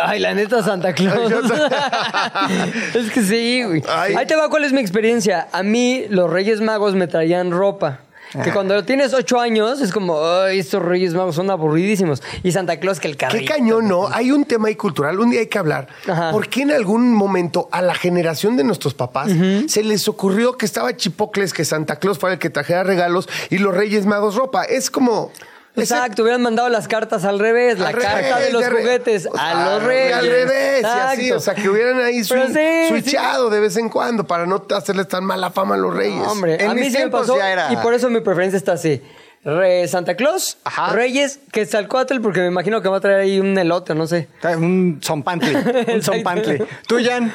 [0.03, 1.31] Ay, la neta Santa Claus.
[2.95, 3.83] es que sí, güey.
[3.87, 4.15] Ay.
[4.15, 5.47] Ahí te va cuál es mi experiencia.
[5.51, 7.99] A mí los Reyes Magos me traían ropa.
[8.43, 12.21] Que cuando tienes ocho años es como, ay, estos Reyes Magos son aburridísimos.
[12.43, 13.39] Y Santa Claus que el carrito.
[13.39, 14.07] Qué cañón, ¿no?
[14.11, 15.87] Hay un tema ahí cultural, un día hay que hablar.
[16.07, 16.31] Ajá.
[16.31, 19.31] ¿Por qué en algún momento a la generación de nuestros papás
[19.67, 23.57] se les ocurrió que estaba Chipocles, que Santa Claus fuera el que trajera regalos y
[23.57, 24.63] los Reyes Magos ropa?
[24.63, 25.31] Es como...
[25.75, 29.35] Exacto, hubieran mandado las cartas al revés, la Al carta revés, de los juguetes o
[29.35, 30.15] sea, a los reyes.
[30.15, 33.75] Al revés, y así, o sea, que hubieran ahí Pero swing- sí, switchado de vez
[33.77, 36.15] en cuando para no hacerles tan mala fama a los reyes.
[36.21, 37.37] No, Hombre, En a mí sí me pasó
[37.71, 39.01] y por eso mi preferencia está así.
[39.45, 40.91] Re- Santa Claus, Ajá.
[40.93, 44.27] Reyes, Quetzalcóatl, porque me imagino que va a traer ahí un elote, no sé.
[44.57, 45.55] Un zompantli.
[45.93, 46.57] Un zompantli.
[46.87, 47.31] ¿Tú, Jan?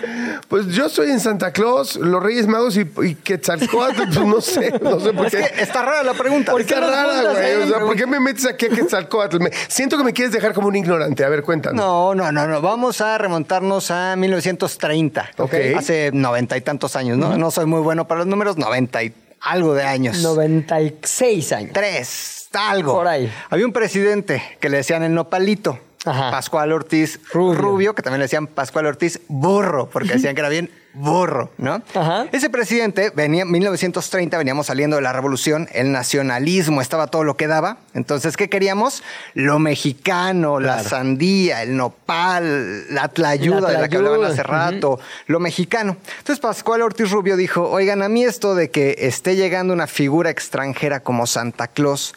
[0.48, 4.72] Pues yo soy en Santa Claus, los Reyes Magos y, y Quetzalcóatl, pues no sé,
[4.82, 5.50] no sé por Es qué.
[5.54, 6.50] que está rara la pregunta.
[6.50, 7.44] ¿Por qué Está rara, güey.
[7.44, 7.54] ahí?
[7.62, 9.38] O sea, ¿por qué me metes aquí a Quetzalcóatl?
[9.38, 11.24] Me- siento que me quieres dejar como un ignorante.
[11.24, 11.76] A ver, cuéntame.
[11.76, 12.60] No, no, no, no.
[12.60, 15.30] Vamos a remontarnos a 1930.
[15.38, 15.54] Ok.
[15.76, 17.38] Hace noventa y tantos años, ¿no?
[17.38, 20.22] No soy muy bueno para los números, noventa y algo de años.
[20.22, 21.72] 96 años.
[21.72, 22.94] Tres, algo.
[22.94, 23.32] Por ahí.
[23.48, 25.78] Había un presidente que le decían el nopalito.
[26.04, 26.30] Ajá.
[26.30, 27.60] Pascual Ortiz Rubio.
[27.60, 27.94] Rubio.
[27.94, 31.82] que también le decían Pascual Ortiz Burro, porque decían que era bien burro, ¿no?
[31.94, 32.26] Ajá.
[32.32, 37.36] Ese presidente venía en 1930, veníamos saliendo de la revolución, el nacionalismo estaba todo lo
[37.36, 37.78] que daba.
[37.94, 39.02] Entonces, ¿qué queríamos?
[39.34, 44.98] Lo mexicano, la sandía, el nopal, la tlayuda, La de la que hablaban hace rato,
[45.26, 45.96] lo mexicano.
[46.18, 50.30] Entonces, Pascual Ortiz Rubio dijo, oigan, a mí esto de que esté llegando una figura
[50.30, 52.14] extranjera como Santa Claus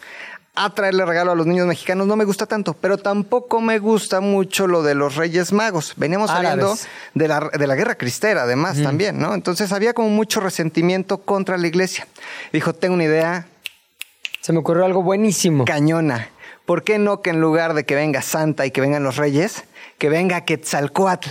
[0.56, 4.20] a traerle regalo a los niños mexicanos no me gusta tanto, pero tampoco me gusta
[4.20, 5.94] mucho lo de los Reyes Magos.
[5.96, 6.88] Veníamos saliendo Árabes.
[7.14, 9.34] de la, de la guerra cristera, además, también, ¿no?
[9.34, 12.06] Entonces había como mucho resentimiento contra la iglesia.
[12.52, 13.46] Dijo, tengo una idea
[14.40, 15.64] Se me ocurrió algo buenísimo.
[15.64, 16.28] cañona.
[16.66, 19.64] ¿Por qué no que en lugar de que venga Santa y que vengan los Reyes,
[19.98, 21.28] que venga Quetzalcoatl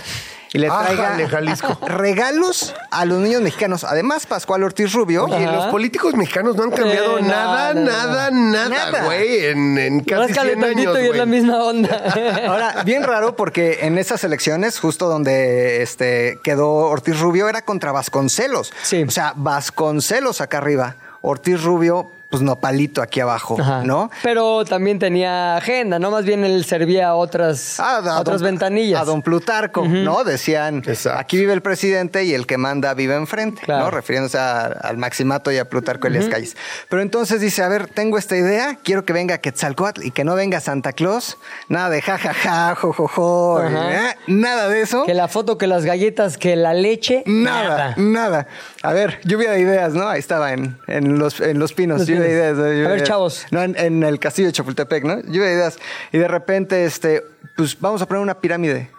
[0.54, 1.78] y le traiga Ájale, Jalisco.
[1.86, 3.84] regalos a los niños mexicanos?
[3.84, 5.24] Además, Pascual Ortiz Rubio.
[5.24, 7.86] Oye, los políticos mexicanos no han cambiado Eh, no, nada, no, no.
[7.90, 9.04] nada, nada, Nada.
[9.04, 11.18] güey, en, en casi Ráscale 100 tantito años, y es güey.
[11.18, 12.02] la misma onda.
[12.48, 17.90] Ahora, bien raro porque en esas elecciones, justo donde este, quedó Ortiz Rubio, era contra
[17.92, 18.72] Vasconcelos.
[18.82, 19.02] Sí.
[19.02, 23.82] O sea, Vasconcelos acá arriba, Ortiz Rubio, pues nopalito aquí abajo, Ajá.
[23.84, 24.10] ¿no?
[24.22, 26.10] Pero también tenía agenda, ¿no?
[26.10, 29.00] Más bien él servía a otras, Ah, a otras don- ventanillas.
[29.00, 30.24] A don Plutarco, ¿no?
[30.24, 31.18] Decían, Exacto.
[31.20, 33.84] aquí vive el presidente y el que manda vive enfrente, Claro.
[33.84, 33.90] ¿no?
[33.92, 36.56] Refiriéndose a- al Maximato y a Plutarco Elias Calles.
[36.88, 40.34] Pero entonces dice, a ver, tengo esta idea, quiero que venga Quetzalcoatl y que no
[40.34, 41.38] venga Santa Claus.
[41.68, 44.10] Nada de jajaja, jojojo, Ajá.
[44.10, 44.16] ¿eh?
[44.26, 45.04] nada de eso.
[45.04, 47.22] Que la foto, que las galletas, que la leche.
[47.26, 48.46] Nada, nada.
[48.82, 50.08] A ver, lluvia de ideas, ¿no?
[50.08, 52.42] Ahí estaba en, en los, en los pinos, Los lluvia de Pinos.
[52.42, 52.56] ideas.
[52.56, 52.64] ¿no?
[52.72, 53.08] Lluvia A ver, ideas.
[53.08, 53.46] chavos.
[53.50, 55.20] No, en, en el castillo de Chapultepec, ¿no?
[55.22, 55.78] Lluvia de ideas.
[56.12, 57.22] Y de repente, este,
[57.56, 58.90] pues vamos a poner una pirámide.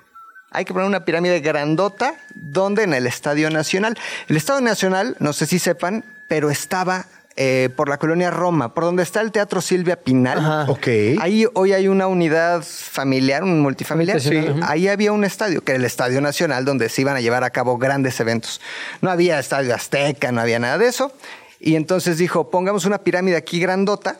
[0.51, 3.97] Hay que poner una pirámide grandota, donde en el Estadio Nacional.
[4.30, 8.86] El Estadio Nacional, no sé si sepan, pero estaba eh, por la colonia Roma, por
[8.86, 10.38] donde está el Teatro Silvia Pinal.
[10.39, 10.65] Ajá.
[10.71, 10.88] Ok.
[11.19, 14.21] Ahí hoy hay una unidad familiar, un multifamiliar.
[14.21, 14.45] Sí.
[14.63, 17.49] Ahí había un estadio, que era el Estadio Nacional, donde se iban a llevar a
[17.49, 18.61] cabo grandes eventos.
[19.01, 21.11] No había estadio Azteca, no había nada de eso.
[21.66, 24.20] Y entonces dijo, pongamos una pirámide aquí grandota,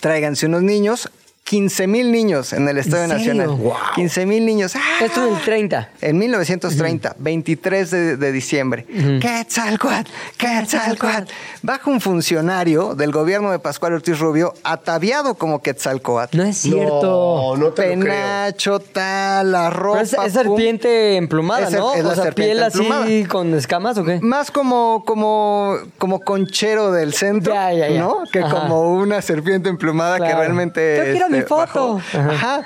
[0.00, 1.10] tráiganse unos niños,
[1.48, 3.34] 15 mil niños en el Estadio ¿En serio?
[3.34, 3.56] Nacional.
[3.62, 3.74] Wow.
[3.94, 4.76] 15 mil niños.
[4.76, 4.80] ¡Ah!
[5.02, 5.88] Esto en el 30.
[6.02, 8.84] En 1930, 23 de, de diciembre.
[9.20, 11.30] Quetzalcoatl, Quetzalcoatl.
[11.62, 16.36] Baja un funcionario del gobierno de Pascual Ortiz Rubio ataviado como Quetzalcoatl.
[16.36, 17.02] No es cierto.
[17.02, 18.14] No, no te lo creo.
[18.14, 20.02] Penacho, tal, la ropa.
[20.02, 21.94] Es, serpiente emplumada, Es ser- ¿no?
[21.94, 22.62] es la o sea, serpiente piel
[23.02, 24.20] así con escamas o qué?
[24.20, 28.00] Más como, como, como conchero del centro, Ya, ya, ya.
[28.00, 28.18] ¿no?
[28.30, 28.50] Que Ajá.
[28.60, 30.96] como una serpiente emplumada que realmente...
[30.98, 32.00] Yo quiero mi foto.
[32.14, 32.62] Ajá.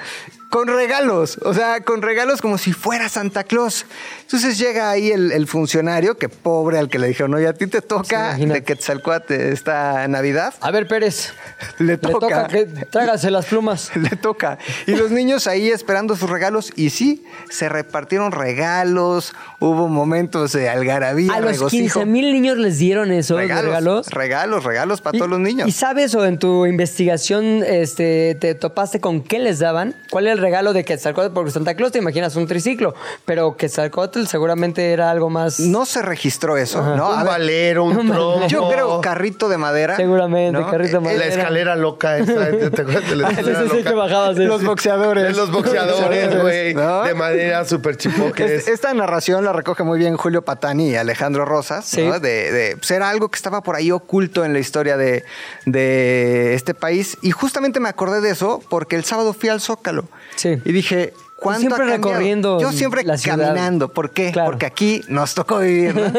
[0.52, 3.86] Con regalos, o sea, con regalos como si fuera Santa Claus.
[4.20, 7.66] Entonces llega ahí el, el funcionario, que pobre al que le dijeron, oye, a ti
[7.66, 8.60] te Sí, toca imagínate.
[8.60, 10.52] de Quetzalcoatl esta Navidad.
[10.60, 11.32] A ver, Pérez.
[11.78, 12.48] Le Le toca toca.
[12.48, 13.90] que trágase las plumas.
[13.96, 14.58] Le toca.
[14.86, 16.70] Y los niños ahí esperando sus regalos.
[16.76, 22.00] Y sí, se repartieron regalos, hubo momentos de algarabía, A los regocijo.
[22.00, 24.06] 15 mil niños les dieron eso de regalos, regalos.
[24.10, 25.66] regalos, regalos para Y- todos los niños.
[25.66, 29.94] ¿Y sabes o en tu investigación este, te topaste con qué les daban?
[30.10, 31.32] ¿Cuál era el regalo de Quetzalcóatl?
[31.32, 35.58] Porque Santa Claus te imaginas un triciclo, pero Quetzalcóatl seguramente era algo más...
[35.60, 37.06] No se registró eso, ¿no?
[37.06, 38.46] A Un ver, valero, un trompo.
[38.48, 39.96] yo creo carrito de madera.
[39.96, 40.70] Seguramente, ¿no?
[40.70, 41.26] carrito de Eh, La madera.
[41.42, 43.82] escalera loca esa, ¿te acuerdas de la escalera loca?
[43.82, 44.36] que bajabas.
[44.36, 45.36] de- Los boxeadores.
[45.36, 46.74] Los boxeadores, güey.
[46.74, 47.04] ¿No?
[47.04, 48.50] De madera súper chipoques.
[48.50, 52.02] Es- Esta narración la recoge muy bien Julio Patani y Alejandro Rosas, Sí.
[52.06, 52.18] ¿no?
[52.20, 55.24] de, de- pues era algo que estaba por ahí oculto en la historia de,
[55.66, 57.16] de este país.
[57.22, 60.04] Y justamente me acordé de eso porque el sábado fui al Zócalo.
[60.36, 60.58] Sí.
[60.64, 62.08] Y dije, ¿cuánto Siempre ha cambiado?
[62.12, 63.88] recorriendo Yo siempre la caminando.
[63.92, 64.30] ¿Por qué?
[64.32, 64.50] Claro.
[64.50, 66.12] Porque aquí nos tocó vivir, ¿no?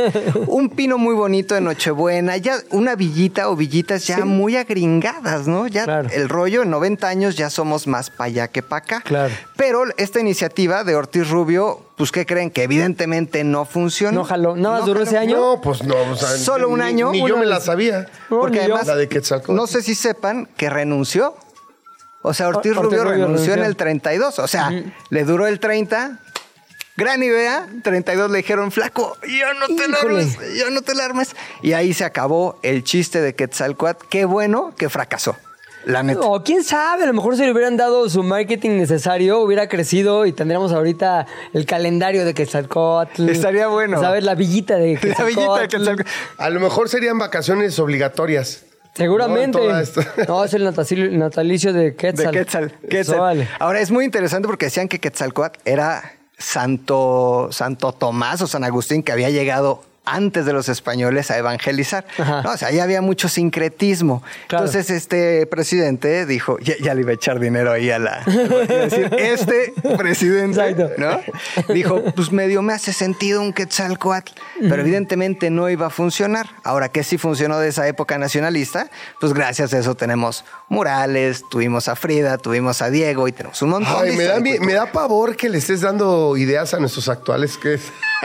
[0.48, 5.68] Un pino muy bonito de Nochebuena, ya una villita o villitas ya muy agringadas, ¿no?
[5.68, 6.10] Ya Claro.
[6.12, 9.02] el rollo en 90 años ya somos más para allá que para acá.
[9.02, 9.34] Claro.
[9.56, 12.50] Pero esta iniciativa de Ortiz Rubio, pues ¿qué creen?
[12.52, 14.20] Que evidentemente no funcionó.
[14.20, 14.56] No jaló.
[14.58, 15.10] ¿Nada más duró jaló.
[15.10, 15.38] ese año?
[15.38, 15.96] No, pues no.
[16.12, 18.08] o sea, Solo un ni- año, Ni, yo me la sabía.
[18.30, 19.56] No, Porque además, La de Quetzalcóatl.
[19.56, 21.36] no sé si sepan que renunció.
[22.24, 24.40] O sea, Ortiz, Ortiz Rubio, Rubio renunció, en el 32.
[24.40, 24.72] O sea,
[25.10, 26.20] le duró el 30.
[26.96, 27.68] Gran idea.
[27.84, 30.20] 32 le dijeron, flaco, ya no te la Híjole.
[30.22, 31.36] armes, ya no te la armes.
[31.62, 34.06] Y ahí se acabó el chiste de Quetzalcoatl.
[34.10, 35.36] Qué bueno que fracasó.
[35.86, 36.22] La neta.
[36.22, 40.26] O quién sabe, a lo mejor si le hubieran dado su marketing necesario, hubiera crecido
[40.26, 43.28] y tendríamos ahorita el calendario de Quetzalcóatl.
[43.28, 44.00] Estaría bueno.
[44.00, 44.24] ¿Sabes?
[44.24, 45.36] La villita de La Quetzalcóatl.
[45.36, 46.10] villita de Quetzalcoatl.
[46.38, 48.64] A lo mejor serían vacaciones obligatorias.
[48.94, 49.60] Seguramente.
[50.28, 52.32] No, es el natalicio, de Quetzal.
[52.32, 52.72] De Quetzal.
[52.90, 53.20] Quetzal.
[53.20, 53.48] vale.
[53.60, 59.04] Ahora es muy interesante porque decían que Quetzalcoatl era Santo, Santo Tomás o San Agustín
[59.04, 62.06] que había llegado antes de los españoles a evangelizar.
[62.18, 64.22] No, o sea, ahí había mucho sincretismo.
[64.48, 64.66] Claro.
[64.66, 68.22] Entonces este presidente dijo, ya, ya le iba a echar dinero ahí a la...
[68.28, 70.76] iba a decir, este presidente.
[70.98, 71.20] ¿no?
[71.74, 76.48] Dijo, pues medio me hace sentido un Quetzalcoatl, pero evidentemente no iba a funcionar.
[76.64, 78.90] Ahora que sí funcionó de esa época nacionalista,
[79.20, 83.70] pues gracias a eso tenemos murales, tuvimos a Frida, tuvimos a Diego y tenemos un
[83.70, 87.08] montón Ay, de me da, me da pavor que le estés dando ideas a nuestros
[87.08, 87.80] actuales que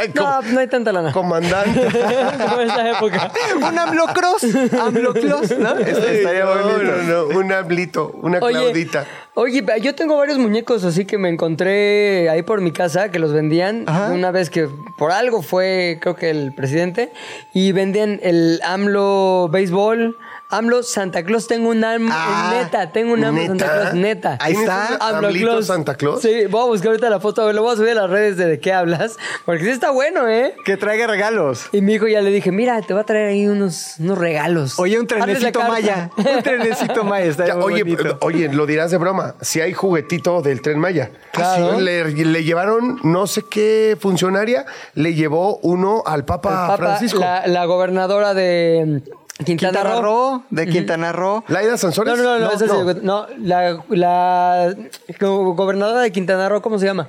[0.14, 1.12] No, no hay tanta lana.
[1.12, 1.80] comandante.
[2.48, 3.32] Como en esa época.
[3.56, 4.46] Un AMLO Cross,
[4.80, 5.78] AMLO Cross, ¿no?
[5.78, 6.92] Este estaría no, bonito.
[7.02, 9.06] no, no, un hablito, una claudita.
[9.34, 13.32] Oye, yo tengo varios muñecos así que me encontré ahí por mi casa que los
[13.32, 14.10] vendían Ajá.
[14.10, 17.12] una vez que por algo fue creo que el presidente
[17.54, 20.16] y vendían el AMLO béisbol,
[20.50, 23.64] AMLO Santa Claus, tengo un AMLO Ah, neta, tengo un AMLO Santa.
[23.72, 24.38] Claus, neta.
[24.40, 24.96] Ahí ¿Tienes está.
[25.10, 26.22] un AMLito Santa Claus?
[26.22, 28.46] Sí, voy a buscar ahorita la foto, lo voy a subir a las redes de
[28.46, 30.54] de qué hablas, porque sí está bueno, ¿eh?
[30.64, 31.66] Que traiga regalos.
[31.72, 34.78] Y mi hijo ya le dije, mira, te voy a traer ahí unos, unos regalos.
[34.78, 36.10] Oye, un trenecito maya.
[36.16, 38.16] Un trenecito maya, está Ya, muy oye, bonito.
[38.22, 39.34] oye, lo dirás de broma.
[39.42, 41.10] Si hay juguetito del tren Maya.
[41.32, 41.78] Claro.
[41.78, 47.18] Le, le llevaron, no sé qué funcionaria, le llevó uno al Papa, El Papa, Francisco.
[47.20, 49.02] La, la gobernadora de
[49.44, 50.02] Quintana, Quintana Roo.
[50.02, 51.44] Roo, de Quintana Roo.
[51.48, 52.16] Laida Sansores.
[52.16, 54.74] No, no, no, no, esa sí, no, la, la
[55.20, 57.08] go- gobernadora de Quintana Roo, ¿cómo se llama?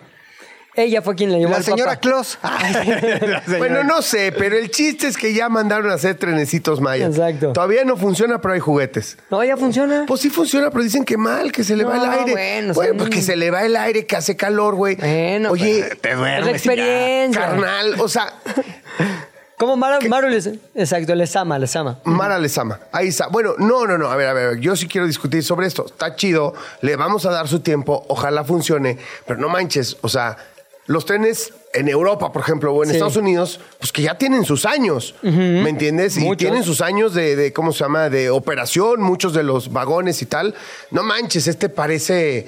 [0.76, 2.00] Ella fue quien le llevó La al señora Papa.
[2.00, 2.38] Claus.
[2.44, 6.16] Ay, la señora- Bueno, no sé, pero el chiste es que ya mandaron a hacer
[6.16, 7.10] trenecitos mayas.
[7.18, 7.52] Exacto.
[7.52, 9.18] Todavía no funciona, pero hay juguetes.
[9.32, 10.06] No, ya funciona.
[10.08, 12.32] Pues sí funciona, pero dicen que mal, que se le va el aire.
[12.32, 14.96] bueno, Bueno, son- pues que se le va el aire, que hace calor, güey.
[14.96, 16.52] Bueno, Oye, pues, te es la duermes ya.
[16.52, 17.42] experiencia.
[17.42, 18.34] carnal, o sea,
[19.60, 22.00] ¿Cómo Mara, Maru les, exacto, les ama, les ama.
[22.06, 22.80] Mara les ama.
[22.94, 23.28] Ahí está.
[23.28, 24.08] Bueno, no, no, no.
[24.08, 24.60] A ver, a ver.
[24.62, 25.86] Yo sí quiero discutir sobre esto.
[25.86, 26.54] Está chido.
[26.82, 28.06] Le vamos a dar su tiempo.
[28.08, 28.98] Ojalá funcione.
[29.28, 29.98] Pero no manches.
[30.00, 30.38] O sea,
[30.86, 32.96] los trenes en Europa, por ejemplo, o en Sí.
[32.96, 35.14] Estados Unidos, pues que ya tienen sus años.
[35.24, 36.16] ¿Me entiendes?
[36.16, 38.10] Y tienen sus años de, de, ¿cómo se llama?
[38.10, 40.56] De operación, muchos de los vagones y tal.
[40.90, 42.48] No manches, este parece.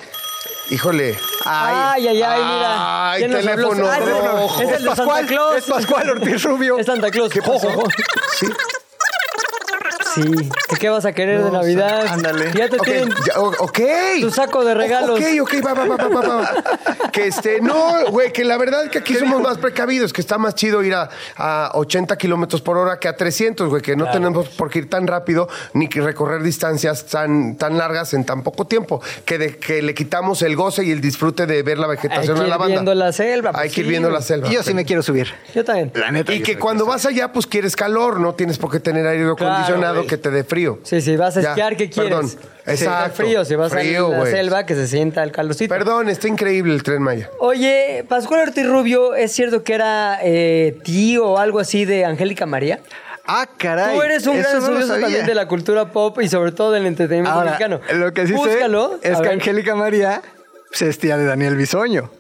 [0.71, 1.19] Híjole.
[1.45, 3.11] Ay, ay, ay, mira.
[3.11, 4.61] Ay, teléfono Ah, es el- rojo.
[4.61, 5.55] Es el de Santa Pascual, Claus.
[5.57, 6.77] es Pascual Ortiz Rubio.
[6.79, 7.29] Es Santa Claus.
[7.31, 7.41] ¿Qué?
[7.45, 7.83] Ojo.
[8.39, 8.47] Sí.
[10.13, 10.21] Sí.
[10.23, 12.05] ¿De ¿Qué vas a querer de Navidad?
[12.07, 12.51] ándale.
[12.53, 13.79] Ya te Ok, tienen ya, ok.
[14.21, 15.19] tu saco de regalos.
[15.19, 17.11] Ok, ok, va, va, va, va, va, va.
[17.11, 20.55] Que este, no, güey, que la verdad que aquí somos más precavidos, que está más
[20.55, 24.49] chido ir a, a 80 kilómetros por hora que a 300, güey, que no tenemos
[24.49, 28.65] por qué ir tan rápido ni que recorrer distancias tan, tan largas en tan poco
[28.65, 31.91] tiempo, que, de, que le quitamos el goce y el disfrute de ver la Hay
[31.95, 32.75] vegetación que a la ir banda.
[32.75, 33.49] viendo la selva.
[33.53, 34.47] Hay pues que ir sí, viendo la selva.
[34.49, 35.27] Y yo sí me quiero subir.
[35.53, 35.91] Yo también.
[35.95, 36.33] La neta.
[36.33, 40.00] Y que cuando vas allá, pues quieres calor, no tienes por qué tener aire acondicionado
[40.07, 40.79] Que te dé frío.
[40.83, 42.11] Sí, sí, vas a Ya, esquiar, ¿qué quieres?
[42.11, 42.29] perdón.
[42.29, 43.15] Si está Exacto.
[43.15, 44.31] frío, si vas Frío, a la güey.
[44.31, 45.73] selva, que se sienta el calorcito.
[45.73, 47.29] Perdón, está increíble el tren Maya.
[47.39, 52.45] Oye, Pascual Ortiz Rubio, ¿es cierto que era eh, tío o algo así de Angélica
[52.45, 52.79] María?
[53.25, 53.95] Ah, caray.
[53.95, 55.01] Tú eres un eso gran no lo estudioso sabía.
[55.05, 57.79] también de la cultura pop y sobre todo del entretenimiento Ahora, mexicano.
[57.93, 58.99] lo que sí Búscalo.
[59.01, 59.37] sé es a que ver.
[59.37, 60.21] Angélica María
[60.71, 62.11] se vestía de Daniel Bisoño.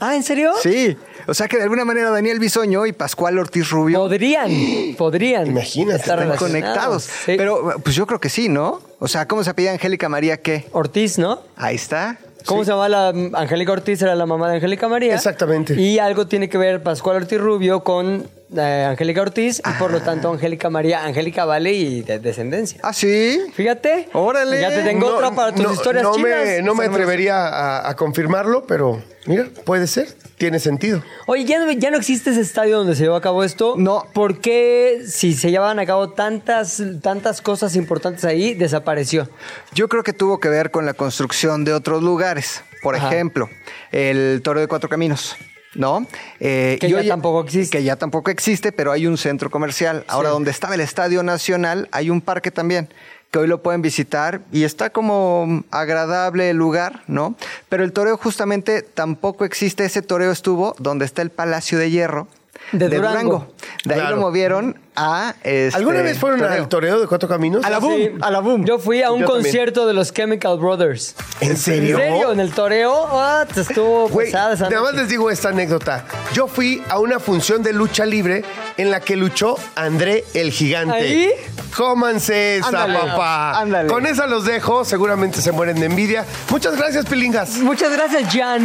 [0.00, 0.52] Ah, ¿en serio?
[0.62, 0.96] Sí.
[1.26, 4.50] O sea que de alguna manera Daniel Bisoño y Pascual Ortiz Rubio Podrían,
[4.98, 5.46] podrían.
[5.46, 7.02] Imagínate, estar conectados.
[7.04, 7.34] Sí.
[7.36, 8.80] Pero pues yo creo que sí, ¿no?
[8.98, 10.66] O sea, ¿cómo se apellida Angélica María qué?
[10.72, 11.40] Ortiz, ¿no?
[11.56, 12.18] Ahí está.
[12.46, 12.66] ¿Cómo Sí.
[12.66, 14.00] se llama la Angélica Ortiz?
[14.00, 15.14] Era la mamá de Angélica María.
[15.14, 15.74] Exactamente.
[15.74, 18.26] Y algo tiene que ver Pascual Ortiz Rubio con
[18.56, 22.80] eh, Angélica Ortiz y por lo tanto Angélica María, Angélica Vale y de descendencia.
[22.82, 23.40] Ah, sí.
[23.54, 24.08] Fíjate.
[24.12, 24.60] Órale.
[24.60, 26.44] Ya te tengo No, otra para tus no, historias no chinas.
[26.44, 30.08] Me, no me atrevería a, a confirmarlo, pero mira, puede ser.
[30.38, 31.02] Tiene sentido.
[31.26, 33.74] Oye, ¿ya no, ya no existe ese estadio donde se llevó a cabo esto.
[33.76, 34.06] No.
[34.14, 39.28] ¿Por qué, si se llevaban a cabo tantas, tantas cosas importantes ahí, desapareció?
[39.74, 42.62] Yo creo que tuvo que ver con la construcción de otros lugares.
[42.82, 43.08] Por Ajá.
[43.12, 43.50] ejemplo,
[43.92, 45.36] el Toro de Cuatro Caminos.
[45.74, 46.06] ¿No?
[46.40, 47.78] Eh, Que ya tampoco existe.
[47.78, 50.04] Que ya tampoco existe, pero hay un centro comercial.
[50.08, 52.88] Ahora, donde estaba el Estadio Nacional, hay un parque también,
[53.30, 57.36] que hoy lo pueden visitar y está como agradable el lugar, ¿no?
[57.68, 59.84] Pero el toreo justamente tampoco existe.
[59.84, 62.26] Ese toreo estuvo donde está el Palacio de Hierro.
[62.72, 63.52] De Durango.
[63.84, 64.16] De ahí Claro.
[64.16, 65.34] lo movieron a...
[65.42, 67.64] este, ¿Alguna vez fueron al toreo de Cuatro Caminos?
[67.64, 68.10] A la boom, Sí.
[68.20, 68.64] a la boom.
[68.64, 69.44] Yo fui a un Yo también.
[69.44, 71.16] concierto de los Chemical Brothers.
[71.40, 71.98] ¿En serio?
[71.98, 72.32] ¿En serio?
[72.32, 73.08] ¿En el toreo?
[73.52, 76.04] Te estuvo Güey, pesada esa nada más les digo esta anécdota.
[76.32, 78.44] Yo fui a una función de lucha libre
[78.76, 80.94] en la que luchó André el Gigante.
[80.94, 81.30] ¿Ahí?
[81.76, 83.58] Cómanse esa, Ándale, papá.
[83.60, 83.88] ándale.
[83.88, 84.84] Con esa los dejo.
[84.84, 86.24] Seguramente se mueren de envidia.
[86.50, 87.56] Muchas gracias, Pilingas.
[87.58, 88.62] Muchas gracias, Jan.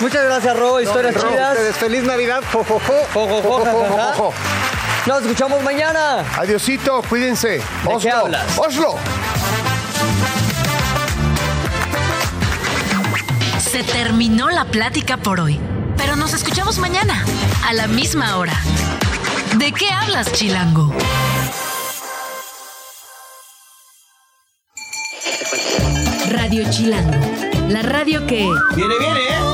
[0.00, 0.80] Muchas gracias, Ro.
[0.80, 1.52] Historias Ro, chidas.
[1.52, 2.42] ustedes, feliz Navidad.
[5.06, 6.24] Nos escuchamos mañana.
[6.38, 7.62] Adiosito, cuídense.
[7.82, 8.16] qué Oslo.
[8.16, 8.58] hablas?
[8.58, 8.94] Oslo.
[13.58, 15.60] Se terminó la plática por hoy,
[15.96, 17.24] pero nos escuchamos mañana,
[17.66, 18.54] a la misma hora.
[19.56, 20.92] ¿De qué hablas, Chilango?
[26.30, 27.18] Radio Chilango,
[27.68, 28.48] la radio que...
[28.74, 29.45] Viene, viene, ¿eh?